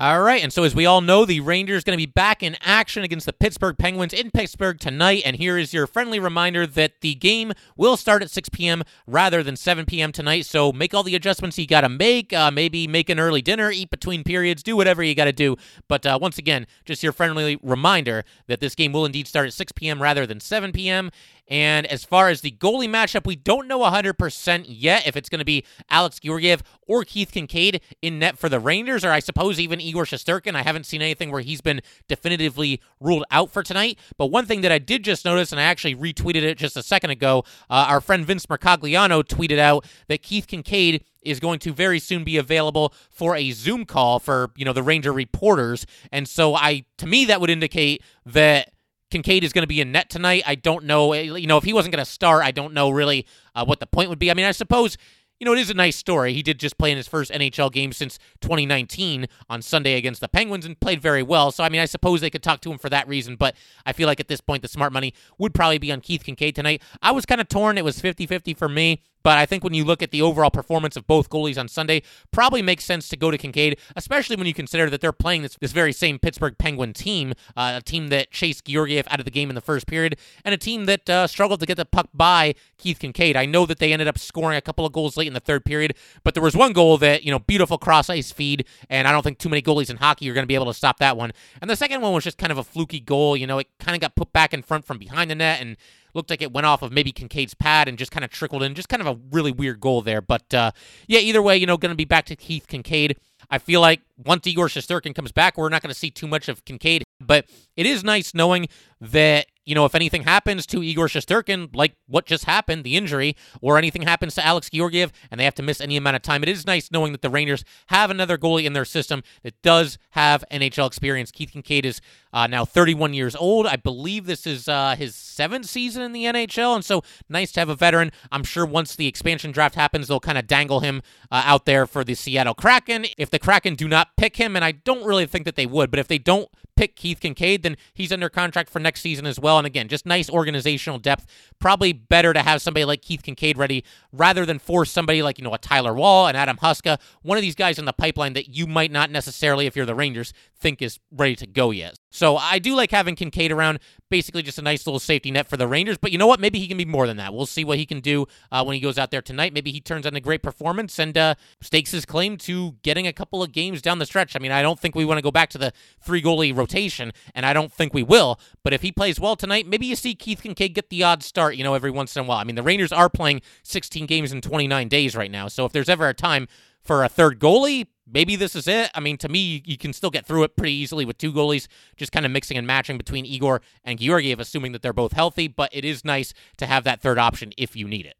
All 0.00 0.22
right, 0.22 0.42
and 0.42 0.50
so 0.50 0.64
as 0.64 0.74
we 0.74 0.86
all 0.86 1.02
know, 1.02 1.26
the 1.26 1.40
Rangers 1.40 1.84
going 1.84 1.92
to 1.92 2.00
be 2.00 2.10
back 2.10 2.42
in 2.42 2.56
action 2.62 3.02
against 3.02 3.26
the 3.26 3.34
Pittsburgh 3.34 3.76
Penguins 3.76 4.14
in 4.14 4.30
Pittsburgh 4.30 4.80
tonight. 4.80 5.20
And 5.26 5.36
here 5.36 5.58
is 5.58 5.74
your 5.74 5.86
friendly 5.86 6.18
reminder 6.18 6.66
that 6.66 7.02
the 7.02 7.14
game 7.16 7.52
will 7.76 7.98
start 7.98 8.22
at 8.22 8.30
6 8.30 8.48
p.m. 8.48 8.82
rather 9.06 9.42
than 9.42 9.56
7 9.56 9.84
p.m. 9.84 10.10
tonight. 10.10 10.46
So 10.46 10.72
make 10.72 10.94
all 10.94 11.02
the 11.02 11.14
adjustments 11.14 11.58
you 11.58 11.66
got 11.66 11.82
to 11.82 11.90
make. 11.90 12.32
Uh, 12.32 12.50
maybe 12.50 12.86
make 12.86 13.10
an 13.10 13.20
early 13.20 13.42
dinner, 13.42 13.70
eat 13.70 13.90
between 13.90 14.24
periods, 14.24 14.62
do 14.62 14.74
whatever 14.74 15.02
you 15.02 15.14
got 15.14 15.26
to 15.26 15.34
do. 15.34 15.58
But 15.86 16.06
uh, 16.06 16.18
once 16.18 16.38
again, 16.38 16.66
just 16.86 17.02
your 17.02 17.12
friendly 17.12 17.58
reminder 17.62 18.24
that 18.46 18.60
this 18.60 18.74
game 18.74 18.92
will 18.92 19.04
indeed 19.04 19.28
start 19.28 19.48
at 19.48 19.52
6 19.52 19.72
p.m. 19.72 20.00
rather 20.00 20.24
than 20.24 20.40
7 20.40 20.72
p.m. 20.72 21.10
And 21.50 21.84
as 21.86 22.04
far 22.04 22.28
as 22.28 22.40
the 22.40 22.52
goalie 22.52 22.88
matchup, 22.88 23.26
we 23.26 23.34
don't 23.34 23.66
know 23.66 23.80
100% 23.80 24.64
yet 24.68 25.06
if 25.06 25.16
it's 25.16 25.28
going 25.28 25.40
to 25.40 25.44
be 25.44 25.64
Alex 25.90 26.20
Georgiev 26.20 26.62
or 26.86 27.04
Keith 27.04 27.32
Kinkaid 27.32 27.80
in 28.00 28.20
net 28.20 28.38
for 28.38 28.48
the 28.48 28.60
Rangers, 28.60 29.04
or 29.04 29.10
I 29.10 29.18
suppose 29.18 29.58
even 29.58 29.80
Igor 29.80 30.04
Shesterkin. 30.04 30.54
I 30.54 30.62
haven't 30.62 30.86
seen 30.86 31.02
anything 31.02 31.32
where 31.32 31.40
he's 31.40 31.60
been 31.60 31.80
definitively 32.06 32.80
ruled 33.00 33.24
out 33.32 33.50
for 33.50 33.64
tonight. 33.64 33.98
But 34.16 34.26
one 34.26 34.46
thing 34.46 34.60
that 34.60 34.70
I 34.70 34.78
did 34.78 35.02
just 35.02 35.24
notice, 35.24 35.50
and 35.50 35.60
I 35.60 35.64
actually 35.64 35.96
retweeted 35.96 36.42
it 36.42 36.56
just 36.56 36.76
a 36.76 36.82
second 36.82 37.10
ago, 37.10 37.44
uh, 37.68 37.86
our 37.88 38.00
friend 38.00 38.24
Vince 38.24 38.46
Mercogliano 38.46 39.24
tweeted 39.24 39.58
out 39.58 39.84
that 40.06 40.22
Keith 40.22 40.46
Kinkaid 40.46 41.02
is 41.22 41.40
going 41.40 41.58
to 41.58 41.72
very 41.72 41.98
soon 41.98 42.24
be 42.24 42.36
available 42.36 42.94
for 43.10 43.36
a 43.36 43.50
Zoom 43.50 43.84
call 43.84 44.20
for, 44.20 44.52
you 44.56 44.64
know, 44.64 44.72
the 44.72 44.82
Ranger 44.82 45.12
reporters. 45.12 45.84
And 46.12 46.28
so 46.28 46.54
I 46.54 46.84
to 46.98 47.06
me 47.06 47.24
that 47.26 47.40
would 47.40 47.50
indicate 47.50 48.02
that 48.24 48.70
Kinkaid 49.10 49.42
is 49.42 49.52
going 49.52 49.62
to 49.62 49.68
be 49.68 49.80
in 49.80 49.92
net 49.92 50.10
tonight. 50.10 50.42
I 50.46 50.54
don't 50.54 50.84
know. 50.84 51.12
Eh, 51.12 51.22
you 51.22 51.46
know, 51.46 51.56
if 51.56 51.64
he 51.64 51.72
wasn't 51.72 51.94
going 51.94 52.04
to 52.04 52.10
start, 52.10 52.44
I 52.44 52.50
don't 52.50 52.74
know 52.74 52.90
really 52.90 53.26
uh, 53.54 53.64
what 53.64 53.80
the 53.80 53.86
point 53.86 54.08
would 54.08 54.18
be. 54.18 54.30
I 54.30 54.34
mean, 54.34 54.46
I 54.46 54.52
suppose 54.52 54.96
you 55.40 55.46
know, 55.46 55.54
it 55.54 55.58
is 55.58 55.70
a 55.70 55.74
nice 55.74 55.96
story. 55.96 56.34
He 56.34 56.42
did 56.42 56.60
just 56.60 56.76
play 56.76 56.90
in 56.90 56.98
his 56.98 57.08
first 57.08 57.32
NHL 57.32 57.72
game 57.72 57.92
since 57.92 58.18
2019 58.42 59.26
on 59.48 59.62
Sunday 59.62 59.94
against 59.94 60.20
the 60.20 60.28
Penguins 60.28 60.66
and 60.66 60.78
played 60.78 61.00
very 61.00 61.22
well. 61.22 61.50
So, 61.50 61.64
I 61.64 61.70
mean, 61.70 61.80
I 61.80 61.86
suppose 61.86 62.20
they 62.20 62.28
could 62.28 62.42
talk 62.42 62.60
to 62.60 62.70
him 62.70 62.76
for 62.76 62.90
that 62.90 63.08
reason, 63.08 63.36
but 63.36 63.56
I 63.86 63.94
feel 63.94 64.06
like 64.06 64.20
at 64.20 64.28
this 64.28 64.42
point, 64.42 64.60
the 64.60 64.68
smart 64.68 64.92
money 64.92 65.14
would 65.38 65.54
probably 65.54 65.78
be 65.78 65.90
on 65.90 66.02
Keith 66.02 66.24
Kinkaid 66.24 66.54
tonight. 66.54 66.82
I 67.00 67.12
was 67.12 67.24
kind 67.24 67.40
of 67.40 67.48
torn. 67.48 67.78
It 67.78 67.84
was 67.84 68.00
50 68.00 68.26
50 68.26 68.52
for 68.52 68.68
me. 68.68 69.00
But 69.22 69.38
I 69.38 69.46
think 69.46 69.64
when 69.64 69.74
you 69.74 69.84
look 69.84 70.02
at 70.02 70.10
the 70.10 70.22
overall 70.22 70.50
performance 70.50 70.96
of 70.96 71.06
both 71.06 71.28
goalies 71.28 71.58
on 71.58 71.68
Sunday, 71.68 72.02
probably 72.30 72.62
makes 72.62 72.84
sense 72.84 73.08
to 73.08 73.16
go 73.16 73.30
to 73.30 73.38
Kinkaid, 73.38 73.78
especially 73.96 74.36
when 74.36 74.46
you 74.46 74.54
consider 74.54 74.88
that 74.90 75.00
they're 75.00 75.12
playing 75.12 75.42
this, 75.42 75.56
this 75.60 75.72
very 75.72 75.92
same 75.92 76.18
Pittsburgh 76.18 76.56
Penguin 76.58 76.92
team, 76.92 77.34
uh, 77.56 77.74
a 77.76 77.82
team 77.82 78.08
that 78.08 78.30
chased 78.30 78.64
Georgiev 78.64 79.06
out 79.10 79.18
of 79.18 79.24
the 79.24 79.30
game 79.30 79.48
in 79.48 79.54
the 79.54 79.60
first 79.60 79.86
period, 79.86 80.18
and 80.44 80.54
a 80.54 80.58
team 80.58 80.86
that 80.86 81.08
uh, 81.08 81.26
struggled 81.26 81.60
to 81.60 81.66
get 81.66 81.76
the 81.76 81.84
puck 81.84 82.08
by 82.14 82.54
Keith 82.78 82.98
Kinkaid. 82.98 83.36
I 83.36 83.46
know 83.46 83.66
that 83.66 83.78
they 83.78 83.92
ended 83.92 84.08
up 84.08 84.18
scoring 84.18 84.56
a 84.56 84.62
couple 84.62 84.86
of 84.86 84.92
goals 84.92 85.16
late 85.16 85.26
in 85.26 85.34
the 85.34 85.40
third 85.40 85.64
period, 85.64 85.94
but 86.24 86.34
there 86.34 86.42
was 86.42 86.56
one 86.56 86.72
goal 86.72 86.98
that, 86.98 87.24
you 87.24 87.30
know, 87.30 87.38
beautiful 87.38 87.78
cross 87.78 88.08
ice 88.10 88.30
feed, 88.32 88.66
and 88.88 89.06
I 89.06 89.12
don't 89.12 89.22
think 89.22 89.38
too 89.38 89.48
many 89.48 89.62
goalies 89.62 89.90
in 89.90 89.98
hockey 89.98 90.28
are 90.30 90.34
going 90.34 90.44
to 90.44 90.48
be 90.48 90.54
able 90.54 90.66
to 90.66 90.74
stop 90.74 90.98
that 90.98 91.16
one. 91.16 91.32
And 91.60 91.70
the 91.70 91.76
second 91.76 92.00
one 92.00 92.12
was 92.12 92.24
just 92.24 92.38
kind 92.38 92.52
of 92.52 92.58
a 92.58 92.64
fluky 92.64 93.00
goal. 93.00 93.36
You 93.36 93.46
know, 93.46 93.58
it 93.58 93.68
kind 93.78 93.94
of 93.94 94.00
got 94.00 94.14
put 94.14 94.32
back 94.32 94.54
in 94.54 94.62
front 94.62 94.84
from 94.84 94.98
behind 94.98 95.30
the 95.30 95.34
net, 95.34 95.60
and 95.60 95.76
Looked 96.14 96.30
like 96.30 96.42
it 96.42 96.52
went 96.52 96.66
off 96.66 96.82
of 96.82 96.92
maybe 96.92 97.12
Kinkaid's 97.12 97.54
pad 97.54 97.88
and 97.88 97.98
just 97.98 98.10
kind 98.10 98.24
of 98.24 98.30
trickled 98.30 98.62
in. 98.62 98.74
Just 98.74 98.88
kind 98.88 99.00
of 99.00 99.06
a 99.06 99.18
really 99.30 99.52
weird 99.52 99.80
goal 99.80 100.02
there. 100.02 100.20
But 100.20 100.52
uh, 100.52 100.72
yeah, 101.06 101.20
either 101.20 101.42
way, 101.42 101.56
you 101.56 101.66
know, 101.66 101.76
going 101.76 101.90
to 101.90 101.96
be 101.96 102.04
back 102.04 102.26
to 102.26 102.36
Keith 102.36 102.66
Kinkaid. 102.66 103.16
I 103.50 103.58
feel 103.58 103.80
like 103.80 104.02
once 104.24 104.46
Igor 104.46 104.68
Shesterkin 104.68 105.14
comes 105.14 105.32
back, 105.32 105.56
we're 105.56 105.68
not 105.68 105.82
going 105.82 105.92
to 105.92 105.98
see 105.98 106.10
too 106.10 106.26
much 106.26 106.48
of 106.48 106.64
Kinkaid. 106.64 107.02
But 107.20 107.46
it 107.76 107.86
is 107.86 108.02
nice 108.04 108.34
knowing 108.34 108.68
that 109.00 109.46
you 109.70 109.74
know, 109.76 109.84
if 109.84 109.94
anything 109.94 110.24
happens 110.24 110.66
to 110.66 110.82
Igor 110.82 111.06
Shesterkin, 111.06 111.74
like 111.76 111.94
what 112.08 112.26
just 112.26 112.44
happened, 112.44 112.82
the 112.82 112.96
injury, 112.96 113.36
or 113.60 113.78
anything 113.78 114.02
happens 114.02 114.34
to 114.34 114.44
Alex 114.44 114.68
Georgiev 114.68 115.12
and 115.30 115.38
they 115.38 115.44
have 115.44 115.54
to 115.54 115.62
miss 115.62 115.80
any 115.80 115.96
amount 115.96 116.16
of 116.16 116.22
time, 116.22 116.42
it 116.42 116.48
is 116.48 116.66
nice 116.66 116.90
knowing 116.90 117.12
that 117.12 117.22
the 117.22 117.30
Rangers 117.30 117.64
have 117.86 118.10
another 118.10 118.36
goalie 118.36 118.64
in 118.64 118.72
their 118.72 118.84
system 118.84 119.22
that 119.44 119.60
does 119.62 119.96
have 120.10 120.44
NHL 120.50 120.88
experience. 120.88 121.30
Keith 121.30 121.52
Kinkaid 121.52 121.84
is 121.84 122.00
uh, 122.32 122.48
now 122.48 122.64
31 122.64 123.14
years 123.14 123.36
old. 123.36 123.64
I 123.64 123.76
believe 123.76 124.26
this 124.26 124.44
is 124.44 124.66
uh, 124.66 124.96
his 124.96 125.14
seventh 125.14 125.66
season 125.66 126.02
in 126.02 126.12
the 126.12 126.24
NHL, 126.24 126.74
and 126.74 126.84
so 126.84 127.04
nice 127.28 127.52
to 127.52 127.60
have 127.60 127.68
a 127.68 127.76
veteran. 127.76 128.10
I'm 128.32 128.42
sure 128.44 128.66
once 128.66 128.96
the 128.96 129.06
expansion 129.06 129.52
draft 129.52 129.76
happens, 129.76 130.08
they'll 130.08 130.18
kind 130.18 130.38
of 130.38 130.48
dangle 130.48 130.80
him 130.80 131.00
uh, 131.30 131.42
out 131.44 131.64
there 131.66 131.86
for 131.86 132.02
the 132.02 132.14
Seattle 132.14 132.54
Kraken. 132.54 133.06
If 133.16 133.30
the 133.30 133.38
Kraken 133.38 133.76
do 133.76 133.86
not 133.86 134.16
pick 134.16 134.36
him, 134.36 134.56
and 134.56 134.64
I 134.64 134.72
don't 134.72 135.04
really 135.04 135.26
think 135.26 135.44
that 135.44 135.54
they 135.54 135.66
would, 135.66 135.90
but 135.90 136.00
if 136.00 136.08
they 136.08 136.18
don't 136.18 136.48
pick 136.80 136.96
Keith 136.96 137.20
Kinkaid, 137.20 137.62
then 137.62 137.76
he's 137.92 138.10
under 138.10 138.30
contract 138.30 138.70
for 138.70 138.80
next 138.80 138.89
season 138.96 139.26
as 139.26 139.38
well. 139.38 139.58
And 139.58 139.66
again, 139.66 139.88
just 139.88 140.06
nice 140.06 140.28
organizational 140.28 140.98
depth. 140.98 141.26
Probably 141.58 141.92
better 141.92 142.32
to 142.32 142.40
have 142.40 142.60
somebody 142.60 142.84
like 142.84 143.02
Keith 143.02 143.22
Kinkaid 143.22 143.56
ready 143.56 143.84
rather 144.12 144.44
than 144.44 144.58
force 144.58 144.90
somebody 144.90 145.22
like, 145.22 145.38
you 145.38 145.44
know, 145.44 145.54
a 145.54 145.58
Tyler 145.58 145.94
Wall 145.94 146.26
and 146.26 146.36
Adam 146.36 146.56
Huska, 146.56 146.98
one 147.22 147.38
of 147.38 147.42
these 147.42 147.54
guys 147.54 147.78
in 147.78 147.84
the 147.84 147.92
pipeline 147.92 148.32
that 148.32 148.48
you 148.54 148.66
might 148.66 148.90
not 148.90 149.10
necessarily, 149.10 149.66
if 149.66 149.76
you're 149.76 149.86
the 149.86 149.94
Rangers, 149.94 150.32
think 150.58 150.82
is 150.82 150.98
ready 151.12 151.36
to 151.36 151.46
go 151.46 151.70
yet. 151.70 151.99
So 152.10 152.36
I 152.36 152.58
do 152.58 152.74
like 152.74 152.90
having 152.90 153.14
Kinkaid 153.14 153.50
around, 153.52 153.78
basically 154.08 154.42
just 154.42 154.58
a 154.58 154.62
nice 154.62 154.86
little 154.86 154.98
safety 154.98 155.30
net 155.30 155.48
for 155.48 155.56
the 155.56 155.68
Rangers. 155.68 155.96
But 155.96 156.10
you 156.10 156.18
know 156.18 156.26
what? 156.26 156.40
Maybe 156.40 156.58
he 156.58 156.66
can 156.66 156.76
be 156.76 156.84
more 156.84 157.06
than 157.06 157.16
that. 157.18 157.32
We'll 157.32 157.46
see 157.46 157.64
what 157.64 157.78
he 157.78 157.86
can 157.86 158.00
do 158.00 158.26
uh, 158.50 158.64
when 158.64 158.74
he 158.74 158.80
goes 158.80 158.98
out 158.98 159.12
there 159.12 159.22
tonight. 159.22 159.52
Maybe 159.52 159.70
he 159.70 159.80
turns 159.80 160.04
in 160.04 160.16
a 160.16 160.20
great 160.20 160.42
performance 160.42 160.98
and 160.98 161.16
uh, 161.16 161.36
stakes 161.60 161.92
his 161.92 162.04
claim 162.04 162.36
to 162.38 162.76
getting 162.82 163.06
a 163.06 163.12
couple 163.12 163.42
of 163.42 163.52
games 163.52 163.80
down 163.80 164.00
the 164.00 164.06
stretch. 164.06 164.34
I 164.34 164.40
mean, 164.40 164.52
I 164.52 164.60
don't 164.60 164.78
think 164.78 164.96
we 164.96 165.04
want 165.04 165.18
to 165.18 165.22
go 165.22 165.30
back 165.30 165.50
to 165.50 165.58
the 165.58 165.72
three 166.00 166.20
goalie 166.20 166.56
rotation, 166.56 167.12
and 167.34 167.46
I 167.46 167.52
don't 167.52 167.72
think 167.72 167.94
we 167.94 168.02
will. 168.02 168.40
But 168.64 168.72
if 168.72 168.82
he 168.82 168.90
plays 168.90 169.20
well 169.20 169.36
tonight, 169.36 169.68
maybe 169.68 169.86
you 169.86 169.94
see 169.94 170.14
Keith 170.16 170.42
Kinkaid 170.42 170.74
get 170.74 170.90
the 170.90 171.04
odd 171.04 171.22
start, 171.22 171.54
you 171.54 171.62
know, 171.62 171.74
every 171.74 171.92
once 171.92 172.16
in 172.16 172.24
a 172.24 172.26
while. 172.26 172.38
I 172.38 172.44
mean, 172.44 172.56
the 172.56 172.62
Rangers 172.62 172.92
are 172.92 173.08
playing 173.08 173.42
16 173.62 174.06
games 174.06 174.32
in 174.32 174.40
29 174.40 174.88
days 174.88 175.14
right 175.14 175.30
now. 175.30 175.46
So 175.46 175.64
if 175.64 175.72
there's 175.72 175.88
ever 175.88 176.08
a 176.08 176.14
time 176.14 176.48
for 176.82 177.04
a 177.04 177.08
third 177.08 177.38
goalie, 177.38 177.86
maybe 178.10 178.36
this 178.36 178.56
is 178.56 178.66
it. 178.66 178.90
I 178.94 179.00
mean, 179.00 179.16
to 179.18 179.28
me, 179.28 179.62
you 179.64 179.76
can 179.76 179.92
still 179.92 180.10
get 180.10 180.26
through 180.26 180.44
it 180.44 180.56
pretty 180.56 180.74
easily 180.74 181.04
with 181.04 181.18
two 181.18 181.32
goalies, 181.32 181.68
just 181.96 182.12
kind 182.12 182.26
of 182.26 182.32
mixing 182.32 182.56
and 182.56 182.66
matching 182.66 182.98
between 182.98 183.26
Igor 183.26 183.62
and 183.84 183.98
Georgiev, 183.98 184.40
assuming 184.40 184.72
that 184.72 184.82
they're 184.82 184.92
both 184.92 185.12
healthy. 185.12 185.48
But 185.48 185.70
it 185.72 185.84
is 185.84 186.04
nice 186.04 186.34
to 186.58 186.66
have 186.66 186.84
that 186.84 187.00
third 187.00 187.18
option 187.18 187.52
if 187.56 187.76
you 187.76 187.86
need 187.86 188.06
it. 188.06 188.16